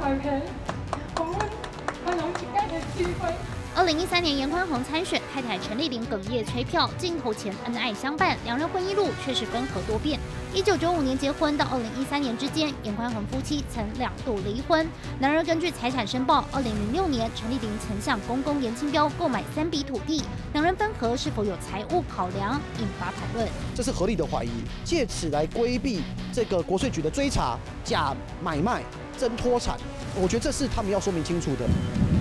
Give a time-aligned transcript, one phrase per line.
[0.00, 0.42] 台北，
[1.16, 1.36] 我们
[2.02, 3.30] 可能应该的机会。
[3.76, 10.18] 二零一三年，严宽宏参选，太太陈丽玲哽咽催票，镜头前恩爱相伴，两人婚姻路却是分合多变。
[10.54, 14.86] 一九九五年结婚到二零一三年之间，严宽宏夫妻曾两度离婚。
[15.20, 20.24] 然而，根据财产申报，二零零六年陈丽玲曾向公公严清标购买三笔土地，
[20.54, 23.46] 两人分合是否有财务考量，引发讨论。
[23.74, 24.50] 这是合理的怀疑，
[24.82, 26.00] 借此来规避
[26.32, 28.12] 这个国税局的追查，假
[28.42, 28.82] 买卖、
[29.20, 29.76] 真脱产，
[30.14, 31.66] 我觉得这是他们要说明清楚的。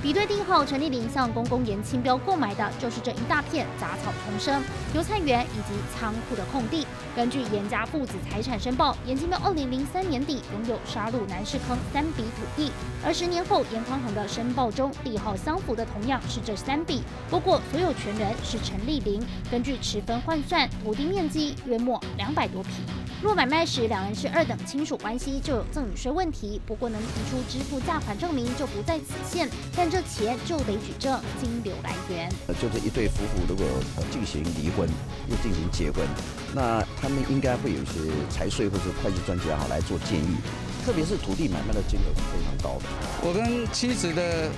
[0.02, 4.62] 比对地后，陈丽玲向公公严清标购买的就是这一大片杂草丛生、
[4.94, 6.86] 油菜园以及仓库的空地。
[7.16, 12.72] 根据严家父子财产申报，严清标二零零三年底拥有沙鹿南市坑三笔土地，
[13.04, 19.22] 而十年后严匡衡的申报中地号相符的同样是这三笔，不过所有权人是陈丽玲。
[19.50, 22.74] 根据持分换算，土地面积约莫两百多平。
[23.22, 26.62] 若买卖时两人是二等亲属关系，就有赠与税问题。
[26.66, 32.32] 不过能提出支付价款证明就不在此限，但这钱就得举证金流来源。
[32.62, 33.66] 就是一对夫妇如果
[34.10, 34.88] 进行离婚
[35.28, 36.08] 又进行结婚，
[36.56, 40.38] 那他们应该会有一些财税或者会计专家哈来做建议，
[40.86, 42.86] 特别是土地买卖的金额是非常高的。
[43.22, 44.50] 我跟妻子的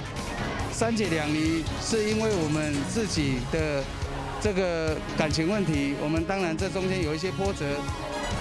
[0.71, 3.83] 三姐两离，是因为我们自己的
[4.39, 7.65] 这个感情问题，我们当然这中间有一些波折。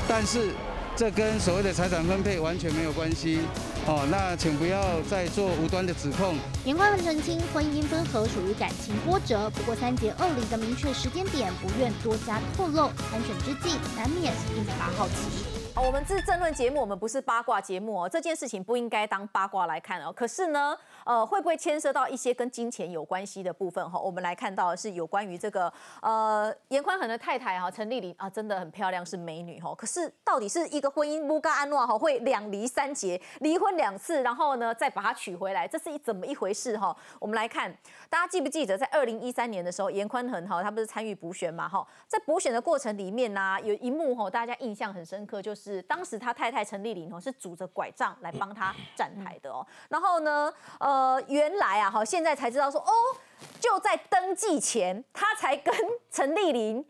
[0.09, 0.51] 但是，
[0.97, 3.41] 这跟所谓的财产分配完全没有关系
[3.87, 4.07] 哦。
[4.11, 6.37] 那请不要再做无端的指控。
[6.65, 12.91] 严宽文澄清，婚姻分合属于感情波折，不过三节二离的明确时间点不愿多加透露。
[13.11, 15.60] 参选之际，难免引发好奇。
[15.77, 18.09] 我们这是政论节目，我们不是八卦节目哦。
[18.09, 20.13] 这件事情不应该当八卦来看哦。
[20.13, 20.77] 可是呢？
[21.05, 23.99] 呃，会不会牵涉到一些跟金钱有关系的部分哈？
[23.99, 29.75] 我们来看到的是有关于这个呃严宽恒的太太哈陈丽玲啊，真的很漂亮，是美女哈。
[29.75, 36.95] 可是到底是一个婚姻不干安诺哈会两离三结，离婚两次，然后呢再把她娶回来，这是一怎么一回事哈？
[37.19, 37.75] 我们来看，
[38.11, 41.85] 大家记不记得在二零一三年的时候，严宽恒哈他不是参与补选嘛哈？
[42.07, 51.01] 在补选的过程里面呢，有一幕哈大家印象很深刻，就是当时他太太陈丽玲哦是拄着拐杖来帮他站台的哦，然后呢呃。
[51.01, 52.93] 呃，原来啊，哈，现在才知道说，哦，
[53.59, 55.75] 就在登记前，他才跟
[56.11, 56.85] 陈丽玲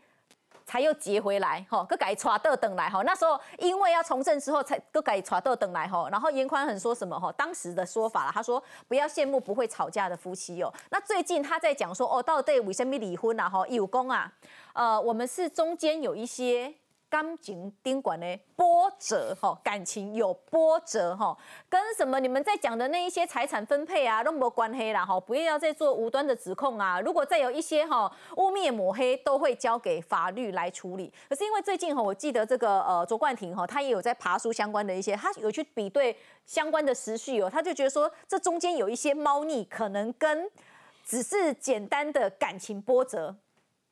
[0.65, 14.33] 才又结回来，哈，各改传豆等来，哈，那时候因为要从政之后，才各改传豆等来，哈，然后严宽很说什么，哈，当时的说法他说不要羡慕不会吵架的夫妻哦，那最近他在讲说，哦，到底为什么离婚啊，哈，有功啊，
[14.73, 16.73] 呃，我们是中间有一些。
[17.11, 27.01] 感情宾管的波折哈，感情有波折哈，跟什么你们在讲的那一些财产分配啊，都没关黑啦哈，不要再做无端的指控啊。
[27.01, 31.11] 如果再有一些哈污蔑抹黑，都会交给法律来处理。
[31.27, 40.49] 可是因为最近哈，我记得这个呃卓冠廷哈，他也有在爬书相关的一些，他有去比对相关的时序哦，他就觉得说这中间有一些猫腻，可能跟
[41.03, 43.35] 只是简单的感情波折。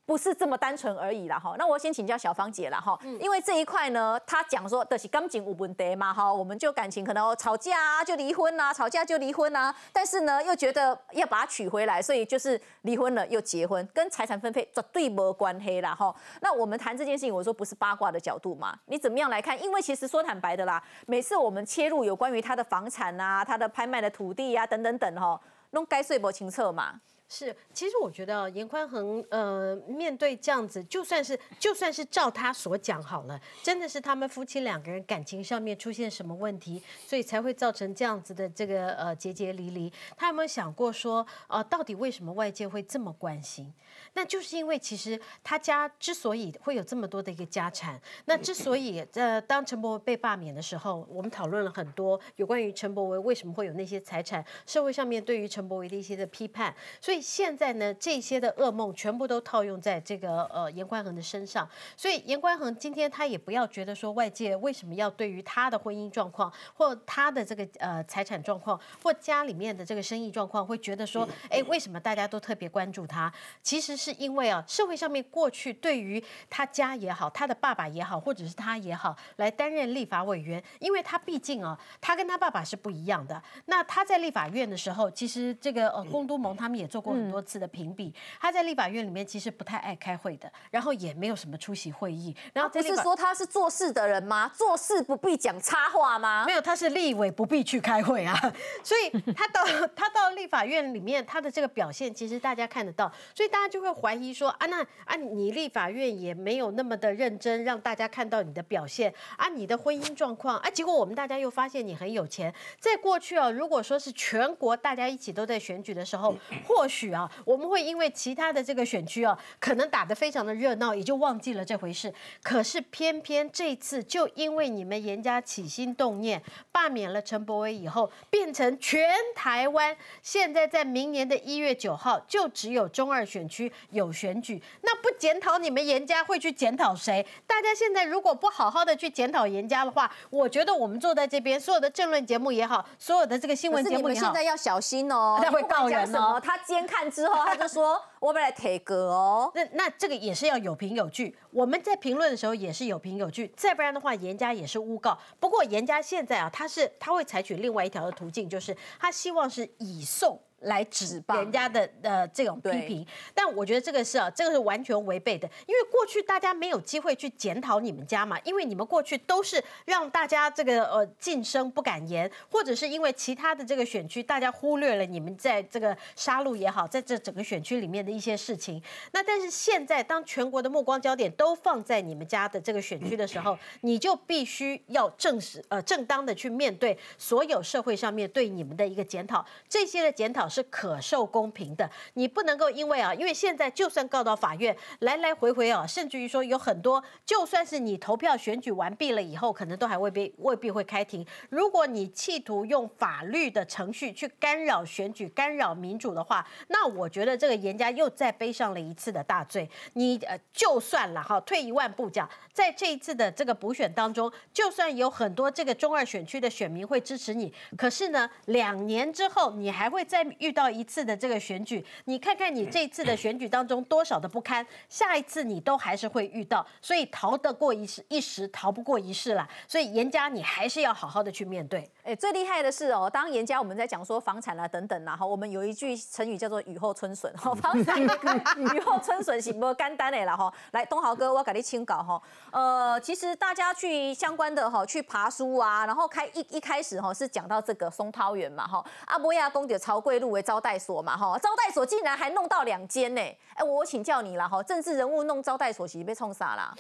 [0.09, 16.11] 不是这么单纯而已啦哈，那我先请教小芳姐了哈，因为这一块呢，她讲说的是感情无问题嘛哈，我们就感情可能吵架啊就离婚啊，吵架就离婚啊，但是呢又觉得要把它娶回来，所以就是离婚了又结婚，跟财产分配绝对没关系啦哈。
[16.41, 19.61] 那我们谈这件事情，我说不是八卦的角度嘛，你怎么样来看？
[19.61, 25.39] 因为其实说坦白的啦，每次我们切入有关于他的房产啊、他的拍卖的土地啊等等等哈，
[25.69, 26.99] 弄该税不清澈嘛。
[27.31, 39.93] 是，其实我觉得严宽恒，呃，面对这样子，就算是就算是照他所讲好了，真的是他们夫妻两个人感情上面出现什么问题，所以才会造成这样子的这个呃结结离离。
[40.17, 43.71] 他有没有想过说，呃，到底为什么外界会这么关心？
[44.13, 57.18] 那就是因为其实他家之所以会有这么多的一个家产，那之所以呃当陈伯维被罢免的时候，我们讨论了很多有关于陈伯维为什么会有那些财产，社会上面对于陈伯维的一些的批判，所以。
[57.19, 73.31] 现在呢，这些的噩梦全部都套用在这个呃严宽恒的身上，所以严宽恒今天他也不要觉得说外界为什么要对于他的婚姻状况或他的这个呃财产状况或家里面的这个生意状况会觉得说，哎，为什么大家都特别关注他？
[73.61, 83.41] 其实是因为啊，社会上面过去对于他家也好，他的爸爸也好，或者是他也好，来担任立法委员，因为他毕竟啊，他跟他爸爸是不一样的。
[83.65, 87.08] 那他在立法院的时候，其实这个呃 龚都蒙他们也做过。
[87.09, 88.13] 过很多次的评比。
[88.39, 92.35] 他在立法院里面其实不太爱开会的，然后也没有什么出席会议。
[92.53, 94.51] 然后不是说他是做事的人吗？
[94.53, 96.45] 做事不必讲插话吗？
[96.45, 98.39] 没有，他是立委不必去开会啊。
[98.83, 99.65] 所以他到
[99.95, 112.53] 他到立法院里面，他的这个表现其实大家看得到，所以大家就会怀疑说啊，那啊你立法院也没有那么的认真，让大家看到你的表现啊，你的婚姻状况啊，结果我们大家又发现你很有钱。
[112.79, 116.35] 在过去啊，如果说是全国大家一起都在选举的时候，
[116.67, 122.13] 或许啊，我们会因为其他的这个选区啊，可能打得非常的热闹，也就忘记了这回事。
[122.43, 126.41] 可是偏偏这次就因为你们严家起心动念，
[126.71, 134.61] 罢免了陈柏威以后，变成全台湾现在在明年的一月九号，就只有中二选区有选举。
[134.81, 137.25] 那不检讨你们严家，会去检讨谁？
[137.47, 146.39] 大家现在如果不好好的去检讨严家的话，我觉得我们坐在这边所有的政论节目也好，所有的这个新闻节目也好，现在要小心哦，他会告人哦。
[146.43, 149.51] 他监看之后，他就说我们来贴歌哦。
[149.55, 155.17] 那那这个也是要有凭有据，我们在评论的时候也是有凭有据，再不然的话，严家也是诬告。
[155.39, 160.41] 不过严家现在啊，他是他会采取另外一条的途径，就是他希望是以送。
[160.61, 178.81] 来指人家的呃这种批评，但我觉得这个是啊，这个是完全违背的，因为过去大家没有机会去检讨你们家嘛，因为你们过去都是让大家这个呃晋升不敢言，或者是因为其他的这个选区大家忽略了你们在这个杀戮也好，在这整个选区里面的一些事情。
[179.13, 190.48] 那但是现在当全国的目光焦点都放在你们家的这个选区的时候，你就必须要正式呃正当的去面对所有社会上面对你们的一个检讨，这些的检讨。
[190.49, 201.25] 是可受公平的，你不能够因为啊，因为现在就算告到法院，来来回回啊，甚至于说有很多，就算是你投票选举完毕了以后，可能都还未必未必会开庭。
[201.49, 209.69] 如果你企图用法律的程序去干扰选举、干扰民主的话，那我觉得这个严家又再背上了一次的大罪。
[209.93, 220.25] 你呃，就算了哈，退一万步讲，在这一次的这个补选当中，就算有很多这个中二选区的选民会支持你，可是呢，两年之后你还会再。
[220.39, 229.47] 遇到一次的这个选举，你看看你这次的选举当中多少的不堪，下一次你都还是会遇到，所以逃得过一时，一时逃不过一世了。
[229.67, 231.89] 所以严家你还是要好好的去面对。
[232.03, 240.51] 哎，最厉害的是哦，当严家我们在讲说房产啊等等啊，哈，我们有一句成语叫做雨后春笋，哈，房产雨后春笋是不干单的啦，哈。
[240.71, 242.21] 来，东豪哥，我给你清稿哈。
[242.51, 250.28] 呃，其实大家去相关的哈，去爬书啊，然后开一一开始哈是讲到这个松涛园嘛，哈，阿波亚公的曹贵路。
[250.29, 253.21] 为招待所嘛，哈，招待所竟然还弄到两间呢，
[253.55, 256.75] 哎，我请教你了，哈，政治人物弄招待所，岂被冲傻了？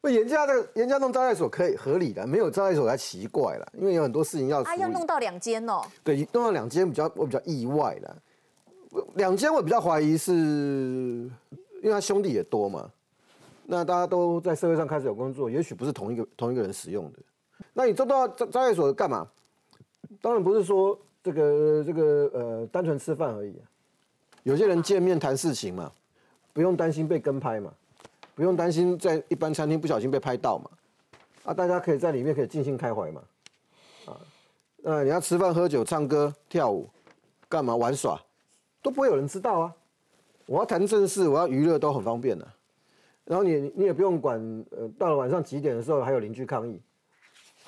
[0.00, 8.16] 不，严家的严家弄招待所可以合理的，没有招待所才奇怪了，因为有很多事情要啊，要弄到两间哦，对，弄到两间比较我比较意外的，
[9.14, 12.90] 两间我比较怀疑是，因为他兄弟也多嘛，
[13.64, 17.18] 那大家都在社会上开始有工作，也许不是同一个同一个人使用的，
[17.72, 19.26] 那你做到招招待所干嘛？
[20.20, 20.96] 当然不是说。
[21.26, 23.52] 这个这个呃，单纯吃饭而已。
[24.44, 25.90] 有些人见面谈事情嘛，
[26.52, 27.72] 不用担心被跟拍嘛，
[28.36, 30.70] 不用担心在一般餐厅不小心被拍到嘛。
[31.42, 33.22] 啊，大家可以在里面可以尽兴开怀嘛。
[34.04, 34.20] 啊，
[34.84, 36.88] 呃，你要吃饭、喝酒、唱歌、跳舞，
[37.48, 38.22] 干嘛玩耍，
[38.80, 39.74] 都不会有人知道啊。
[40.46, 42.46] 我要谈正事，我要娱乐都很方便的。
[43.24, 44.38] 然后你你也不用管，
[44.70, 46.80] 呃，到了晚上几点的时候还有邻居抗议。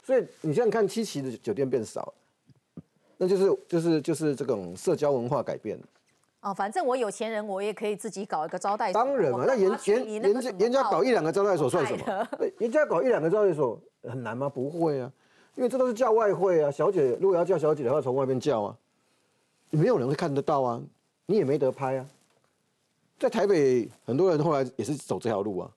[0.05, 2.15] 所以你现在看七期的酒店变少了。
[3.21, 5.79] 那就是就是就是这种社交文化改变
[6.41, 9.05] 哦，反正我有钱人，我也可以自己搞一个招待所。
[9.05, 12.29] 当然嘛，那严严严家严家搞一两个招待所算什么？
[12.59, 14.49] 人家搞一两个招待所很难吗？
[14.49, 15.13] 不会啊，
[15.57, 16.71] 因为这都是叫外汇啊。
[16.71, 18.77] 小姐如果要叫小姐的话，从外面叫啊，
[19.71, 20.81] 没有人会看得到啊，
[21.27, 22.07] 你也没得拍啊。
[23.19, 25.71] 在台北，很多人后来也是走这条路啊，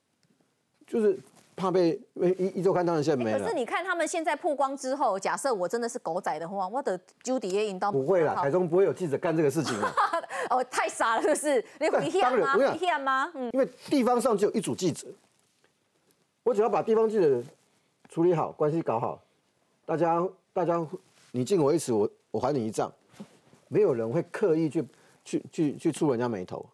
[0.85, 1.19] 就是。
[1.55, 3.39] 怕被一一周刊当然现在没了。
[3.39, 9.93] 可是你看他们现在曝光之后，假设我真的是狗仔的话，我的 Judy 也引到不会啦，台中不会有记者干这个事情的。
[10.49, 11.65] 哦，太傻了，是不是？
[11.79, 12.53] 你会骗吗？
[12.53, 13.31] 会骗吗？
[13.35, 13.49] 嗯。
[13.53, 15.07] 因为地方上只有一组记者，
[16.43, 17.43] 我只要把地方记者
[18.09, 19.21] 处理好，关系搞好，
[19.85, 20.83] 大家大家
[21.31, 22.91] 你敬我一尺，我我还你一丈，
[23.67, 24.83] 没有人会刻意去
[25.23, 26.65] 去去去触人家眉头，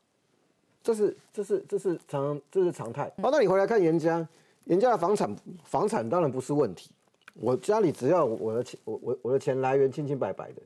[0.81, 3.11] 这是这是这是常这是常态。
[3.21, 4.25] 好，那你回来看岩浆。
[4.67, 5.33] 人家的房产，
[5.63, 6.91] 房产当然不是问题。
[7.33, 10.61] 我家里只要我的钱，我我我的钱来源清清白白的，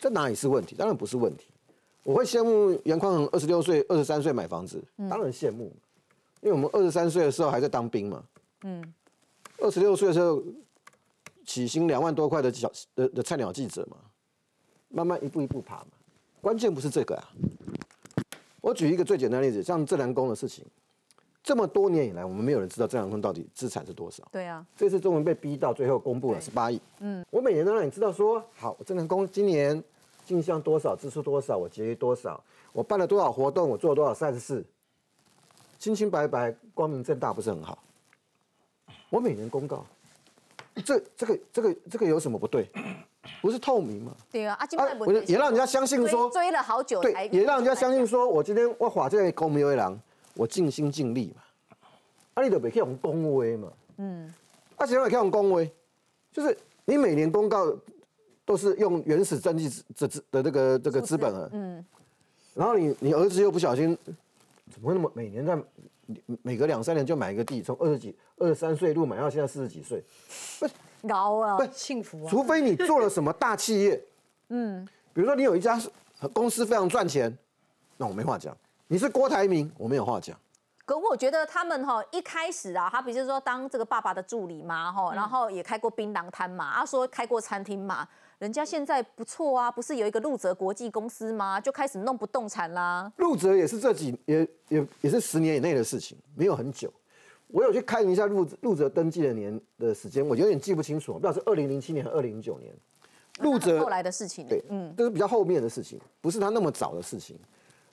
[0.00, 0.76] 这哪里是问题？
[0.76, 1.48] 当然不是问题。
[2.04, 5.72] 我会羡慕杨匡衡二十六岁、二十三岁买房子，当然羡慕，
[6.40, 8.24] 因为我们二十三岁的时候还在当兵嘛。
[8.62, 8.94] 嗯。
[9.58, 10.42] 二十六岁的时候，
[11.44, 13.96] 起薪两万多块的小的的菜鸟记者嘛，
[14.88, 15.88] 慢慢一步一步爬嘛。
[16.40, 17.30] 关键不是这个啊，
[18.60, 20.64] 我举一个最简单的例子，像正南宫的事情，
[21.42, 24.22] 这么多年以来，我们没有人知道郑南宫到底资产是多少。
[24.30, 26.80] 对啊，这次终于被逼到最后公布了十八亿。
[27.00, 29.82] 嗯，我每年都让你知道说，好，郑南宫今年
[30.24, 34.64] 进项多少，支出多少，我节约多少，我办了多少活动，我做了多少善事，
[35.80, 37.76] 清清白白、光明正大，不是很好？
[39.10, 39.84] 我每年公告，
[40.84, 42.70] 这这个这个这个有什么不对？
[43.40, 44.12] 不是透明吗？
[44.30, 49.98] 对啊，啊，今啊麦，我也让人家相信说，追了好久才，对也让人家相信说我今天我花这个公民为郎，
[50.34, 51.42] 我尽心尽力嘛。
[52.34, 53.72] 啊，你都别去用恭维嘛。
[53.98, 54.32] 嗯。
[54.76, 55.70] 啊，谁会去用恭维？
[56.32, 57.76] 就是你每年公告
[58.44, 61.48] 都是用原始登记资资的这个这个资本啊。
[61.52, 61.84] 嗯。
[62.54, 63.96] 然后你你儿子又不小心，
[64.70, 65.58] 怎么会那么每年在
[66.42, 70.02] 每隔两三年就买一个地，从二十几二十三岁入买到现在四十几岁，
[70.58, 72.28] 不高啊，不幸福啊！
[72.28, 74.02] 除非你做了什么大企业，
[74.48, 75.80] 嗯，比如说你有一家
[76.32, 77.36] 公司非常赚钱，
[77.96, 78.56] 那我没话讲。
[78.92, 80.38] 你是郭台铭，我没有话讲。
[80.84, 88.06] 可我觉得他们哈一开始啊，他比如说当这个爸爸的助理嘛，哈，然后也开过槟榔摊嘛，啊说开过餐厅嘛，
[88.38, 91.58] 人家现在不错啊，不是有一个陆泽国际公司吗？
[91.58, 93.10] 就开始弄不动产啦。
[93.16, 96.92] 陆泽也是这几也也也是十年以内的事情，没有很久。
[97.46, 102.70] 我有去看一下陆陆泽登记的年的时间，我有点记不清楚，不知道是二零零七年还是二零零九年。
[103.40, 107.40] 陆泽后来的事情，对，嗯，这是比较后面的事情，不是他那么早的事情。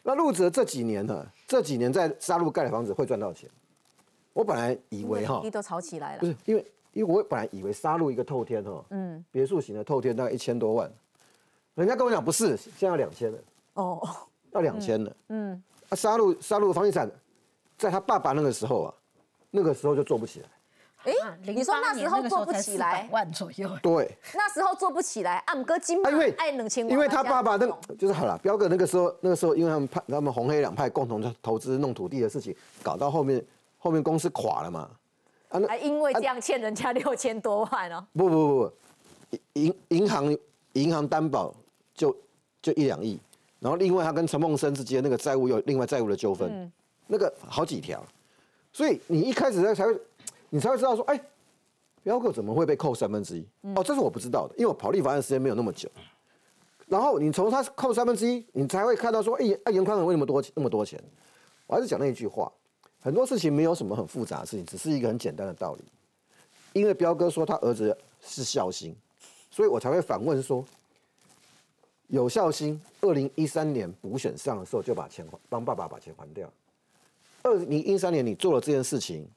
[0.09, 3.47] 那陆泽这几年呢，这几年在沙鹿盖的房子会赚到钱。
[4.33, 10.91] 我本来以为哈，地都炒起来了，不是因为因为我本来以为沙鹿一个透天哈，嗯，别墅型的透天大概一千多万，
[11.75, 13.37] 人家跟我讲不是，现在要两千了，
[13.75, 14.01] 哦，
[14.49, 17.07] 要两千了，嗯，啊，沙鹿沙鹿房地产，
[17.77, 18.93] 在他爸爸那个时候啊，
[19.51, 20.49] 那个时候就做不起来。
[21.11, 23.69] 哎，你说那时候做不起来，万左右。
[23.81, 33.43] 对， 那时候做不起来，暗哥金因为爱冷清，因为他爸爸那个就是好了，彪哥那个时候那个时候，因为他们派他们红黑两派共同投资弄土地的事情，搞到后面
[33.77, 34.89] 后面公司垮了嘛，
[35.49, 38.05] 啊，还因为这样欠人家六千多万哦。
[38.13, 40.37] 不不不不，银银行
[40.73, 41.53] 银行担保
[41.93, 42.15] 就
[42.61, 43.19] 就一两亿，
[43.59, 46.71] 然后另外他跟陈梦生之间那个债务有另外债务的纠纷，
[47.07, 48.03] 那个好几条，
[48.73, 49.99] 所以你一开始才会。
[50.49, 51.19] 你才会知道说，哎，
[52.03, 53.45] 彪哥怎么会被扣三分之一？
[53.75, 55.89] 哦，这是我不知道的，因为我跑立法案时间没有那么久。
[56.87, 60.99] 然后你从他扣三分之一，你才会看到说，哎，哎，严宽宏为什么多那么多钱？
[61.67, 62.51] 我还是讲那一句话，
[62.99, 65.83] 很多事情没有什么很复杂的事情，只是一个很简单的道理。
[66.73, 68.95] 因为彪哥说他儿子是孝心，
[69.51, 70.65] 所以我才会反问说，
[72.07, 76.51] 有孝心，二零一三年补选上的时候就把钱还帮爸爸把钱还掉。
[77.43, 79.29] 二零一三年你做了这件事情。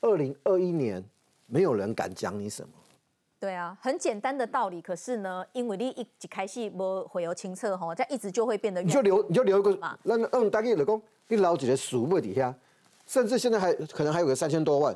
[0.00, 1.04] 二零二一年，
[1.46, 2.68] 没有人敢讲你什么。
[3.38, 4.82] 对啊，很简单的道理。
[4.82, 8.82] 可是呢，因为你一一开始没会有清澈哈，这样一直就会变得。
[8.82, 12.54] 你就留，你就留一个，那嗯，大概老公，你老几的数目底下，
[13.06, 14.94] 甚至现在还可能还有个三千多万。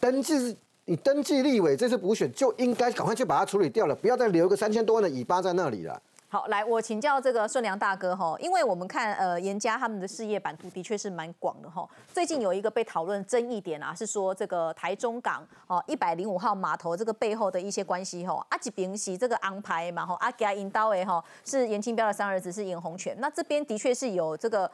[0.00, 0.56] 登记，
[0.86, 6.02] 你登记立委这次补选就应该赶快去把它处理掉了，不要再留个三千多万的尾巴在那里了。
[6.34, 11.88] 好，来我请教这个顺良大哥哈，因为我们看呃严家他们的事业版图的确是蛮广的哈。
[12.12, 18.44] 最近有一个被讨论争议点啊，是说这个台中港哦一百零五号码头这个背后的一些关系哈。
[18.48, 24.68] 阿吉平是这个安排嘛哈，阿吉引导诶哈是严清标的三儿子是严洪权，那这边的确是有这个。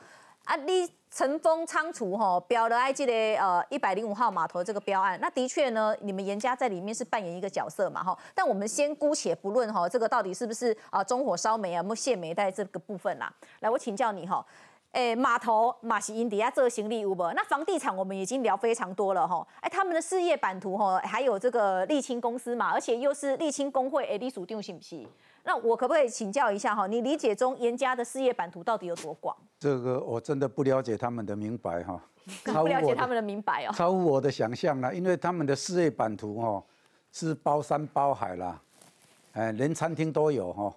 [0.51, 8.19] 啊，你乘风仓储吼，标了埃及的呃一百零五号码头这个标案，那的确呢，你们严家在里面是扮演一个角色嘛哈。
[8.35, 13.33] 但我们先姑且不论哈，这个到底是不是啊中火烧煤啊，没卸煤在这个部分啦。
[13.61, 14.45] 来，我请教你哈，
[14.91, 17.33] 诶码头马西印底下这个行李有无？
[17.37, 19.47] 那房地产我们已经聊非常多了哈。
[19.61, 25.07] 哎，他们的事业版图哈，还有这个沥青公司嘛，而且又是沥青工会诶，隶属定是不是？
[25.43, 26.87] 那我可不可以请教一下哈？
[26.87, 29.35] 你理解中严家的事业版图到底有多广？
[29.59, 32.01] 这个我真的不了解他们的明白哈，
[32.45, 34.95] 不了解他们的明白哦，超乎我的想象了。
[34.95, 36.63] 因为他们的事业版图哈
[37.11, 38.61] 是包山包海啦，
[39.33, 40.77] 哎，连餐厅都有哈，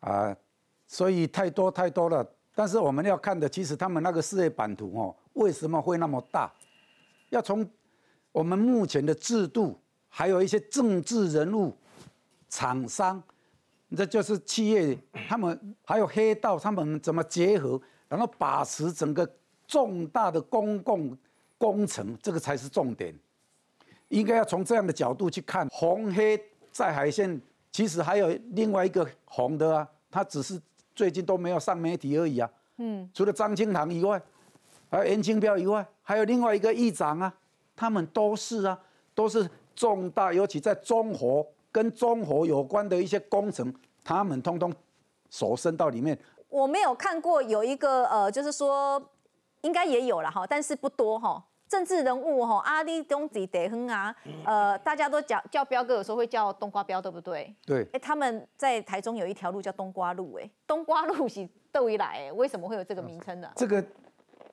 [0.00, 0.36] 啊，
[0.86, 2.26] 所以太多太多了。
[2.54, 6.50] 但是我们要看的，其实他们那个事业版图哦，为什么会那么大？
[7.30, 7.68] 要从
[8.32, 11.76] 我们目前的制度，还有一些政治人物、
[12.48, 13.22] 厂商。
[13.94, 14.98] 这就是企业，
[15.28, 19.28] 他们还有黑道，他们怎么结合，然后把持整个
[19.66, 21.16] 重大的公共
[21.58, 23.14] 工程，这个才是重点。
[24.08, 27.40] 应该要从这样的角度去看，红黑在海线，
[27.72, 30.60] 其实还有另外一个红的啊，他只是
[30.94, 32.50] 最近都没有上媒体而已啊。
[32.76, 34.20] 嗯，除了张清堂以外，
[34.90, 37.34] 还有严清标以外，还有另外一个议长啊，
[37.74, 38.78] 他们都是啊，
[39.14, 41.46] 都是重大，尤其在中和。
[41.74, 44.72] 跟中火有关的一些工程，他们通通
[45.28, 46.16] 手伸到里面。
[46.48, 49.02] 我没有看过有一个呃，就是说
[49.62, 51.44] 应该也有了哈，但是不多哈。
[51.66, 54.14] 政治人物哈，阿里东子德亨啊，
[54.44, 57.52] 呃，大家都叫叫彪哥，有时候会叫冬瓜彪，对不对？
[57.66, 57.84] 对。
[57.92, 63.50] 哎，他们在台中有一条路叫冬瓜路，哎，冬瓜路是窦一来，哎，为什么会有这个名称呢？
[63.56, 63.84] 这个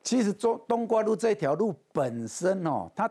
[0.01, 3.07] 其实中冬瓜路这条路本身哦，它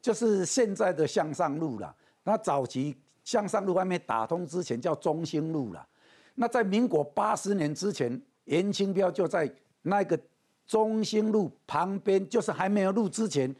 [0.00, 1.92] 就是现在的向上路了。
[2.22, 2.96] 那早期
[3.30, 5.86] 向上路外面打通之前叫中兴路了。
[6.34, 10.18] 那在民国八十年之前，严清标就在那个。
[10.66, 13.52] 中兴路旁边就是还没有路之前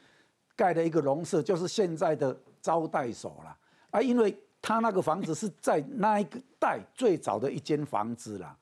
[0.54, 3.56] 盖了一个农舍，就是现在的招待所了
[3.90, 4.00] 啊！
[4.00, 8.56] 因为他那个房子是在那一个代最早的一间房子啦。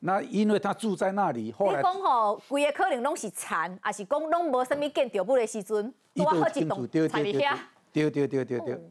[0.00, 7.56] 那因为他住在那里，后来你讲吼，规个可能拢是残，还是讲拢无什么建筑物的时阵，我好一栋在里遐。
[7.92, 8.82] 对对对对对。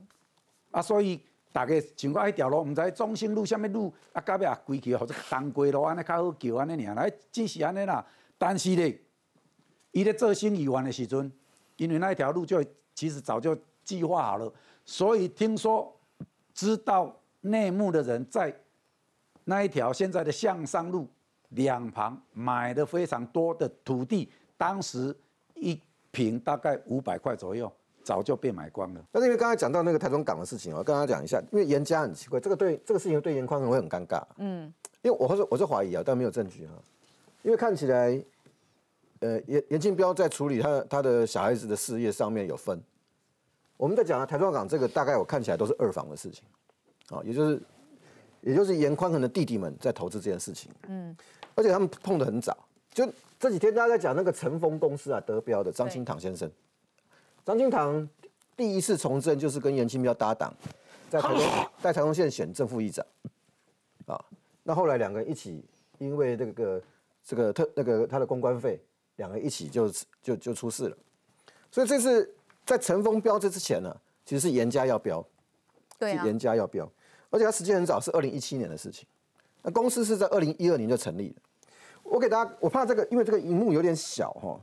[0.72, 8.06] 啊，所以大家像我迄条路，唔知中兴路什么路啊，到尾啊归去或者东归路安尼较好叫安尼尔，来只是安尼啦。
[8.38, 9.00] 但是呢，
[9.92, 11.32] 伊咧做新议员的时阵，
[11.76, 12.64] 因为那一条路就
[12.96, 14.52] 其实早就计划好了，
[14.86, 15.94] 所以听说
[16.54, 18.56] 知道内幕的人在
[19.44, 21.08] 那一条现在的向上路
[21.50, 25.16] 两旁买了非常多的土地，当时
[25.56, 25.80] 一
[26.12, 27.72] 平大概五百块左右，
[28.04, 29.02] 早就被买光了。
[29.12, 34.24] 但是因为刚才讲到那个台中港的事情，我跟他讲一下，因为严家很奇怪，这个对这个事情对严宽会很尴尬。
[34.38, 36.74] 嗯，因为我是我是怀疑啊，但没有证据哈，
[37.44, 38.22] 因为看起来。
[39.24, 42.82] 呃，严严庆彪在处理他他的小孩子的事业上面有分。
[43.78, 46.44] 我们在讲啊，台中港这个大概我看起来都是二房的事情，
[47.12, 47.62] 啊，也就是
[48.42, 50.72] 也就是严宽恒的弟弟们在投资这件事情。
[50.88, 51.16] 嗯，
[51.54, 52.58] 而且他们碰得很早，
[52.96, 53.08] 就
[53.40, 56.50] 这几天大家在讲那个成丰公司啊，德标的张清堂先生。
[57.46, 58.08] 张清堂
[58.56, 60.54] 第一次从政就是跟严庆标搭档，
[61.10, 61.40] 在台东
[61.82, 63.06] 在台东县选正副议长。
[64.06, 64.24] 啊，
[64.64, 65.64] 那后来两个人一起
[65.98, 66.82] 因为这个
[67.26, 68.80] 这个特那个他的公关费。
[69.18, 69.92] 两个一起就
[70.24, 70.98] 就就出事了，
[71.70, 72.34] 所以这次
[72.66, 73.96] 在陈峰标这之前呢，
[74.26, 75.24] 其实是严家要标，
[76.00, 76.90] 对严家要标，
[77.30, 79.06] 而且他时间很早，是二零一七年的事情。
[79.62, 81.36] 那公司是在二零一二年就成立了。
[82.02, 84.60] 我给大家，我怕这个，因为这个荧幕有点小哈，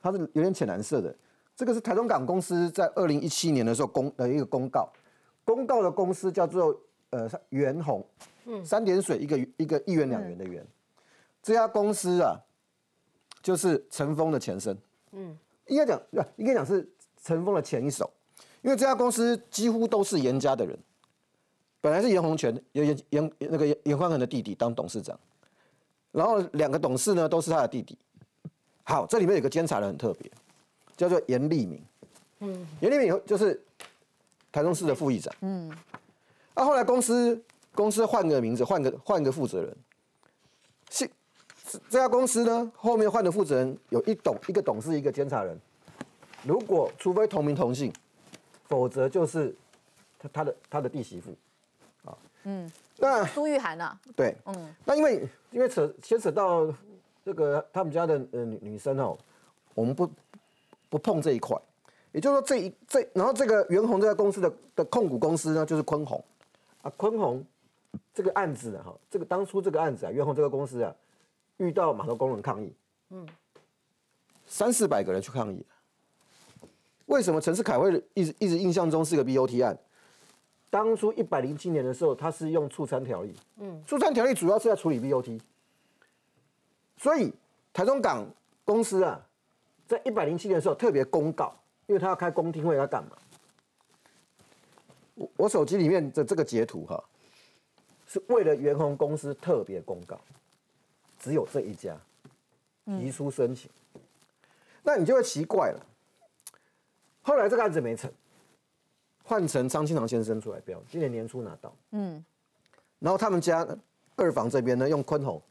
[0.00, 1.12] 它是有点浅蓝色的。
[1.58, 4.88] 这个是台中港公司在二零一七年的时候公的一个公告，
[5.44, 8.06] 公告的公司叫做呃元宏，
[8.44, 10.64] 嗯，三点水一个一个一元两元的元，
[11.42, 12.40] 这家公司啊。
[13.40, 14.76] 就是陈峰的前身，
[15.12, 16.02] 嗯，应该讲，
[16.36, 16.86] 应该讲是
[17.22, 18.10] 陈峰的前一手，
[18.62, 20.76] 因为这家公司几乎都是严家的人，
[21.80, 25.18] 本来是严洪全，严严那个严宽恒的弟弟当董事长，
[26.10, 27.96] 然后两个董事呢都是他的弟弟。
[28.82, 30.30] 好，这里面有个监察人很特别，
[30.98, 31.82] 叫做严立明，
[32.40, 33.58] 嗯，严立明就是
[34.52, 35.70] 台中市的副议长，嗯，
[36.52, 37.42] 啊，后来公司
[37.74, 39.76] 公司换个名字，换个换个负责人，
[40.90, 41.08] 是。
[41.90, 45.54] 这家公司呢，后面换的负责人有一董一个董事一个监察人，
[46.42, 47.92] 如果除非同名同姓，
[48.64, 49.54] 否则就是
[50.18, 51.36] 他他的他的弟媳妇，
[52.08, 56.66] 啊，嗯，那苏玉涵啊，对，嗯，那因为因为扯牵扯到
[57.22, 59.18] 这个他们家的呃女女生哦，
[59.74, 60.10] 我们不
[60.88, 61.56] 不碰这一块，
[62.12, 66.22] 也就是说这一这然后这个袁弘这个公司的的控股公司呢就是坤宏，
[66.82, 67.44] 啊坤宏
[68.14, 70.94] 这个案子哈，这个当初这个案子啊袁弘这个公司啊。
[71.60, 72.72] 遇到码头工人抗议，
[73.10, 73.26] 嗯，
[74.46, 75.60] 三四百个人去抗议。
[77.06, 77.40] 为什么？
[77.40, 79.76] 陈世凯会一直一直印象中是个 BOT 案？
[80.70, 85.40] 当初一百零七年的时候，他是用促餐条例，嗯，促餐条例主要是在处理 BOT，
[86.96, 87.34] 所以
[87.72, 88.24] 台中港
[88.64, 89.20] 公司啊，
[89.88, 91.52] 在一百零七年的时候特别公告，
[91.86, 93.16] 因为他要开公听会要干嘛？
[95.14, 97.02] 我我手机里面的这个截图哈，
[98.06, 100.20] 是为了元宏公司特别公告。
[101.18, 101.98] 只有这一家
[102.84, 103.68] 提出申请，
[104.84, 105.86] 那你就会奇怪了。
[107.22, 108.08] 后来这个案子没成，
[109.24, 111.74] 换成张清堂先生出来标，今年年初拿到。
[111.90, 112.24] 嗯，
[113.00, 113.66] 然后他们家
[114.14, 115.42] 二房这边呢，用坤宏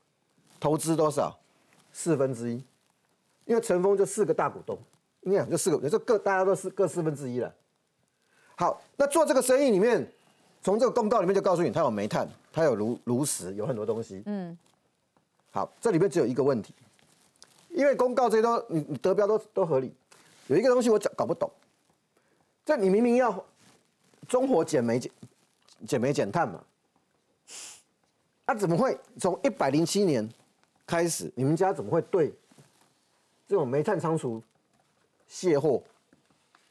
[0.57, 1.37] 投资多少？
[1.91, 2.63] 四分之一，
[3.47, 4.77] 因为陈峰就四个大股东，
[5.21, 7.51] 应该讲就四个，就各大家都是各四分之一了。
[8.55, 10.05] 好，那做这个生意里面，
[10.61, 14.21] 从这个公告里面就告诉你，他有煤炭，他有炉炉石，有很多东西。
[14.25, 14.55] 嗯。
[15.49, 16.75] 好，这里面只有一个问题，
[17.69, 19.91] 因为公告这些都你你得标都都合理，
[20.47, 21.49] 有一个东西我讲搞不懂，
[22.65, 23.43] 这你明明要
[24.27, 25.11] 中火减煤减
[25.87, 26.61] 减煤减碳嘛，
[28.45, 30.29] 那怎么会从一百零七年
[30.85, 32.33] 开始，你们家怎么会对
[33.47, 34.43] 这种煤炭仓储
[35.25, 35.81] 卸货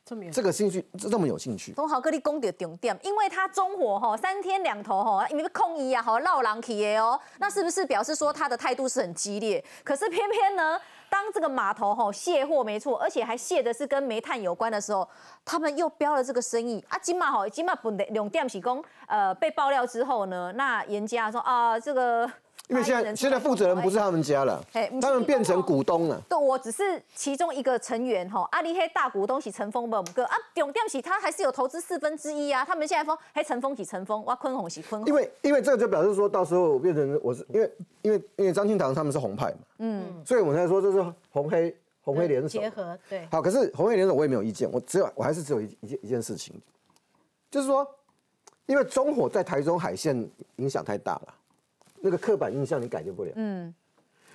[0.04, 1.72] 这么有这个兴趣这这么有兴趣？
[1.72, 9.64] 东豪哥，你攻的重点，因为他中火吼三天两头吼，因为空衣啊，吼绕狼起的哦，那是不是表示说他的态度是很激烈？
[9.82, 15.08] 可是偏偏呢，当这个码头吼卸货没错，而且还卸的是跟煤炭有关的时候，
[15.44, 16.96] 他们又标了这个生意啊。
[16.98, 22.30] 金马吼，金马本的两点起工，呃，被爆料之后呢，那严家说啊，这个。
[22.68, 24.60] 因为现在现在负责人不是他们家了，
[25.00, 26.20] 他们变成股东了。
[26.28, 28.46] 对，我只是其中一个成员哈。
[28.50, 30.02] 阿里黑大股东是陈峰吧？
[30.12, 32.64] 哥啊，重点是他还是有投资四分之一啊。
[32.64, 35.08] 他们现在说，嘿，陈峰喜陈峰，哇，坤宏喜坤宏。
[35.08, 41.00] 因为因为这个就表示说到时候变成我是因为因为因为张庆堂他们是红派嘛，嗯，所以我才说这是
[41.30, 43.28] 红黑红黑联手结合，对。
[43.30, 46.60] 好，可是红黑联手我也没有意见，我只有我还是只有一一件一件事情，
[47.48, 47.86] 就是说，
[48.66, 51.34] 因为中火在台中海线影响太大了。
[52.06, 53.32] 那个刻板印象你改变不了。
[53.34, 53.74] 嗯，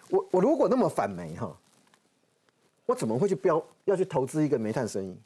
[0.09, 1.57] 我我如果那么反煤哈，
[2.85, 5.17] 我怎么会去标要去投资一个煤炭生意？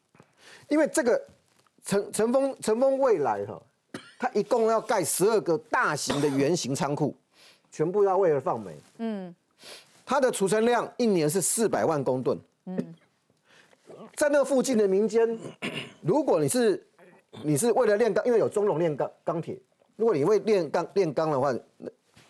[0.69, 1.19] 因为这个
[1.83, 3.59] 陈陈峰陈峰未来哈，
[4.19, 7.15] 他一共要盖十二个大型的圆形仓库，
[7.71, 8.75] 全部要为了放煤。
[8.99, 9.35] 嗯，
[10.05, 12.39] 它的储存量一年是四百万公吨。
[12.65, 12.95] 嗯，
[14.15, 15.37] 在那附近的民间，
[16.01, 16.85] 如果你是
[17.43, 19.57] 你是为了炼钢，因为有中龙炼钢钢铁，
[19.95, 21.51] 如果你为炼钢炼钢的话，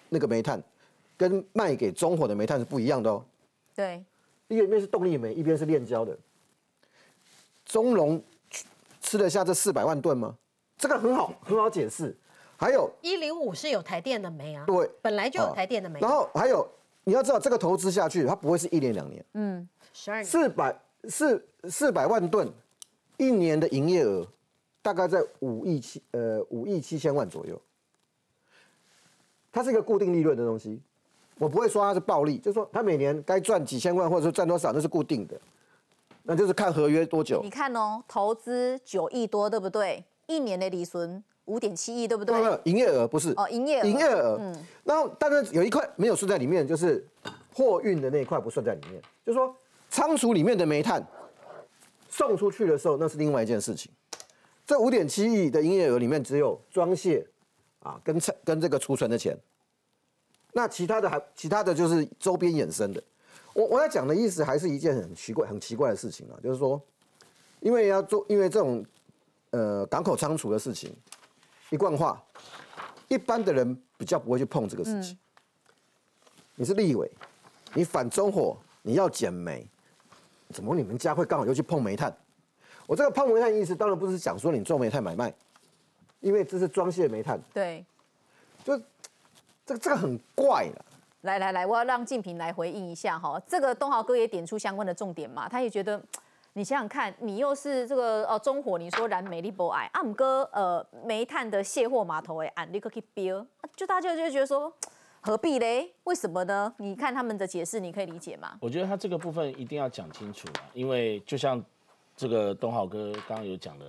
[0.10, 0.62] 那那个煤炭
[1.18, 3.24] 跟卖给中火的煤炭是不一样的哦。
[3.76, 4.04] 对，
[4.48, 6.18] 一边是动力煤，一边是炼焦的。
[7.66, 8.22] 中龙
[9.02, 10.36] 吃得下这四百万吨吗？
[10.78, 12.16] 这个很好，很好解释。
[12.58, 16.00] 还有，一零五是有台电的煤啊，对，本来就有台电的煤。
[16.00, 16.66] 然后还有，
[17.04, 22.50] 你要知道这个投资下去，它不会是一年两年，嗯，十二年，四百四四百万吨，
[23.18, 24.26] 一年的营业额
[24.82, 27.62] 大概在五亿七呃五亿七千万左右。
[29.56, 30.82] 它是一个固定利润的东西，
[31.40, 35.40] 我不会说它是暴利，就是说它每年该赚几千万，或者说赚多少，那是固定的，
[36.24, 37.40] 那就是看合约多久。
[37.42, 40.04] 你看哦，投资九亿多，对不对？
[40.28, 42.36] 一年的利润五点七亿，对不对？
[42.36, 44.38] 没有，营业额不是哦，营业额，营业额。
[44.42, 44.66] 嗯。
[44.84, 47.08] 然后，但是有一块没有算在里面，就是
[47.54, 49.56] 货运的那一块不算在里面，就是说
[49.90, 51.02] 仓储里面的煤炭
[52.10, 53.90] 送出去的时候，那是另外一件事情。
[54.68, 57.26] 这五点七亿的营业额里面，只有装卸。
[57.86, 59.38] 啊，跟跟这个储存的钱，
[60.54, 63.04] 那其他的还其他的就是周边衍生的。
[63.54, 66.82] 我我要讲的意思还是一件很奇怪很奇怪的事情啊，就是说，
[67.60, 68.84] 因为要做，因为这种
[69.52, 70.92] 呃港口仓储的事情，
[71.70, 72.20] 一贯化，
[73.08, 75.16] 一般的人比较不会去碰这个事情。
[76.56, 77.08] 你是立委，
[77.76, 79.70] 你反中火，你要减煤，
[80.50, 82.12] 怎么你们家会刚好又去碰煤炭？
[82.88, 85.32] 我这个碰煤炭意思当然不是讲说你做煤炭买卖。
[86.22, 87.86] 因为这是装卸煤炭，对，
[88.64, 88.78] 就
[89.66, 90.86] 这个这个很怪了。
[91.22, 93.42] 来来来，我要让静平来回应一下哈。
[93.48, 96.00] 这个东豪哥也点出相关的重点嘛，他也觉得，
[96.54, 103.44] 你想想看，你又是这个呃中火，你说燃煤力不矮，阿姆哥呃煤炭的卸货码头哎，按立刻去标，
[103.76, 104.72] 就大家就觉得说
[105.22, 105.92] 何必嘞？
[106.04, 106.72] 为什么呢？
[106.78, 108.58] 你看他们的解释，你可以理解吗？
[108.62, 111.64] 我觉得他这个部分一定要讲清楚因为就像
[112.16, 113.86] 这个东豪哥刚刚有讲的。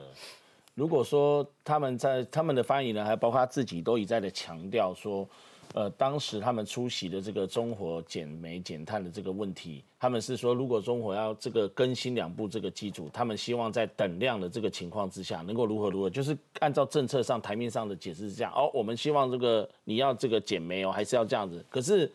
[0.77, 5.27] 如果说他们在他们的发言人，还包括他自己，都一再的强调说，
[5.73, 22.13] 呃，当时他们出席的这个中火减煤减碳的这个问题，他们是说，如果中火要这个更新两部这个机组，他们希望在等量的这个情况之下，能够如何如何，就是按照政策上台面上的解释是这样，哦，我们希望这个你要这个减煤哦，还是要这样子，可是。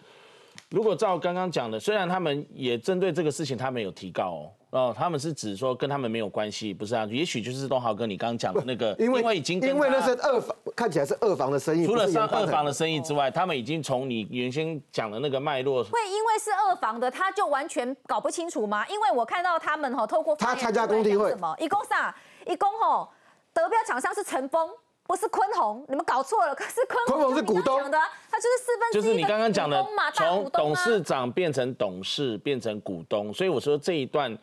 [0.69, 7.05] 如果照刚刚讲的，虽然他们也针对这个事情，他们有提告哦，哦，他们是指说跟他们没有关系，不是啊？
[7.11, 18.87] 也许就是东豪哥你刚刚讲的那个， 因为已经因为那是二房，看起来是二房的生意，除了上二房的生意之外，他们已经从你原先讲的那个脉络，会因为是二房的，他就完全搞不清楚吗？
[18.87, 21.53] 因为我看到他们哈，透过他参加工地会什么？
[21.59, 22.15] 一共啥？
[22.45, 23.09] 一共吼，
[23.53, 24.69] 得标厂商是陈峰。
[25.11, 26.55] 不是坤宏，你们搞错了。
[26.55, 27.97] 可是坤坤宏是股东的，
[28.31, 33.33] 他就是四分之一就是你刚刚讲的，从董事长变成董事，变成股东。
[33.33, 34.33] 所以我说这一段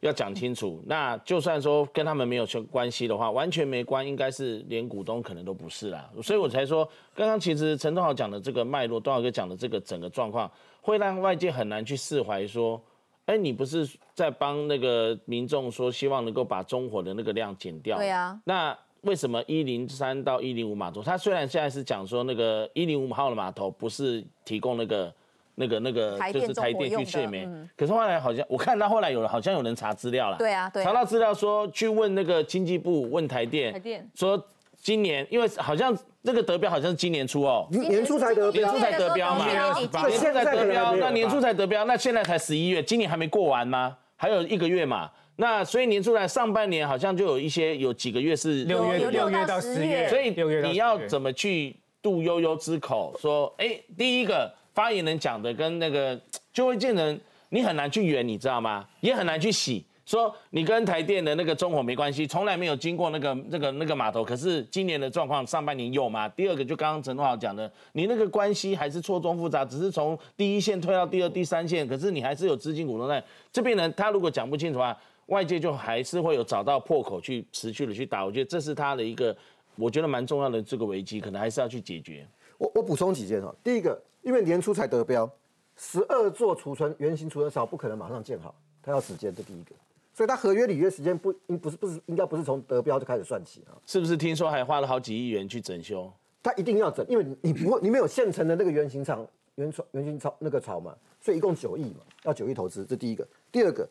[0.00, 0.82] 要讲清楚。
[0.84, 6.10] 那就算说跟他们没有关系的话，完全没关，应该是连股东可能都不是啦。
[6.20, 6.84] 所以我才说，
[7.14, 10.50] 刚刚其实陈东豪讲的这个脉络，东豪哥讲的这个整个状况，
[10.82, 12.44] 会让外界很难去释怀。
[12.44, 12.82] 说，
[13.26, 17.96] 哎，你不是在帮那个民众说，希望能够把中火的那个量减掉？
[17.96, 18.36] 对啊。
[18.42, 21.00] 那为什么一零三到一零五码头？
[21.00, 25.12] 它虽然现在是讲说那个一零五号的码头不是提供那个
[25.54, 34.44] 那个那个就是台电去卸煤，可是后来好像我看到后来有好像有人查资料了，对啊，查到资料说去问那个经济部问台电，台电说
[34.76, 43.96] 今年因为好像这个得标好像是今年初哦，年初才得年初才得标嘛，年初才得标，那年初才得标，那现在才十一月，今年还没过完吗？
[44.16, 45.10] 还有一个月嘛。
[45.36, 53.14] 那所以年初来上半年好像就有一些有几个月是六月六月到十月，所以你要怎么去渡悠悠之口？
[53.20, 56.18] 说，哎，第一个发言人讲的跟那个
[56.52, 57.20] 就会见人，
[57.50, 58.86] 你很难去圆，你知道吗？
[59.00, 59.84] 也很难去洗。
[60.06, 64.24] 说你跟台电的那个中火没关系，从来没有经过那个那个那个码头。
[64.24, 66.28] 可是今年的状况，上半年有吗？
[66.28, 73.20] 第二个就刚刚陈东豪讲的，你那个关系还是错综复杂，只是从第一线推到第二、第三线，可是你还是有资金股东在
[73.52, 73.92] 这边呢。
[73.96, 78.24] 他如果讲不清楚的话，外界就还是会有找到破口去持续的去打。
[78.24, 79.36] 我觉得这是他的一个，
[79.76, 82.26] 我觉得蛮重要的这个危机，可能还是要去解决。
[82.58, 85.30] 我我补充几件哈，第一个，因为年初才得标，
[85.76, 89.72] 十二座储存原型储存槽不可能马上建好，它要时间，这第一个。
[90.14, 96.10] 所以它合约履约时间不应不是不是应该不是从得标就开始算起啊，是不是听说还花了好几亿元去整修？
[96.42, 103.28] 它一定要整，因为你不会你没有现成的那个原型厂原厂原型槽那个槽嘛，所以一共九亿嘛，要九亿投资，这第一个。
[103.52, 103.86] 第二个，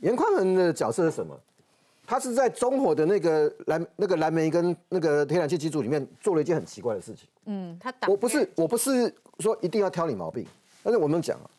[0.00, 1.38] 严宽恒的角色是什么？
[2.06, 7.28] 他是在中火的那个蓝那个蓝莓跟那个天然气机组里面做了一件很奇怪的事情。
[7.44, 10.46] 嗯，他打我不是我不是说一定要挑你毛病，
[10.82, 11.50] 但是我们讲啊，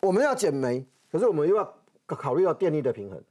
[0.00, 1.74] 我们要减煤，可是我们又要
[2.06, 3.22] 考虑到电力的平衡，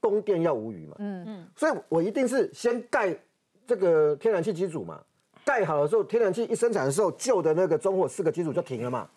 [0.00, 0.96] 供电要无余嘛。
[0.98, 3.16] 嗯嗯，所以我一定是先盖
[3.64, 5.00] 这个天然气机组嘛，
[5.44, 9.08] 盖好的时候，天然气一生产的时候，旧的那个中火四个机组就停了嘛，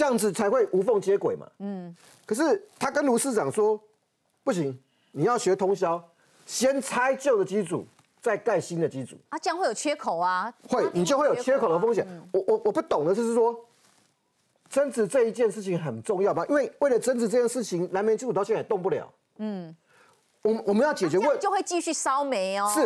[0.00, 1.46] 这样子才会无缝接轨嘛。
[1.58, 3.78] 嗯，可是他跟卢市长说，
[4.42, 4.80] 不行，
[5.12, 6.02] 你要学通宵，
[6.46, 7.84] 先拆旧的机组，
[8.18, 9.14] 再盖新的机组。
[9.28, 12.06] 啊，这样会有缺口啊，会，你就会有缺口的风险。
[12.08, 13.54] 嗯我我我不懂的就是说，
[14.70, 16.46] 增值这一件事情很重要吧？
[16.48, 19.06] 因为为了增值这件事情，蓝莓基础到现在也动不了。
[19.36, 19.76] 嗯，
[20.40, 22.72] 我们我们要解决问就会继续烧煤哦。
[22.74, 22.80] 是，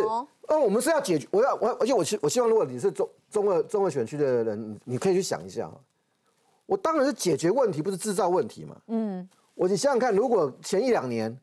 [0.53, 5.79] 呃，我们是要解决，我要我而且我希我希望，如果你是中中二中二选区的人，你你可以去想一下哈，
[6.65, 8.75] 我当然是解决问题，不是制造问题嘛。
[8.87, 11.35] 嗯，我你想想看，如果前一两年，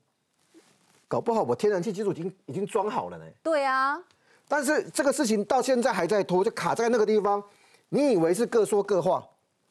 [1.07, 3.25] 搞不好我天然气基础已经已经装好了呢。
[3.43, 4.01] 对啊，
[4.49, 7.43] 但是这个事情到现在还在拖，就卡在那个地方。
[7.89, 9.23] 你以为是各说各话，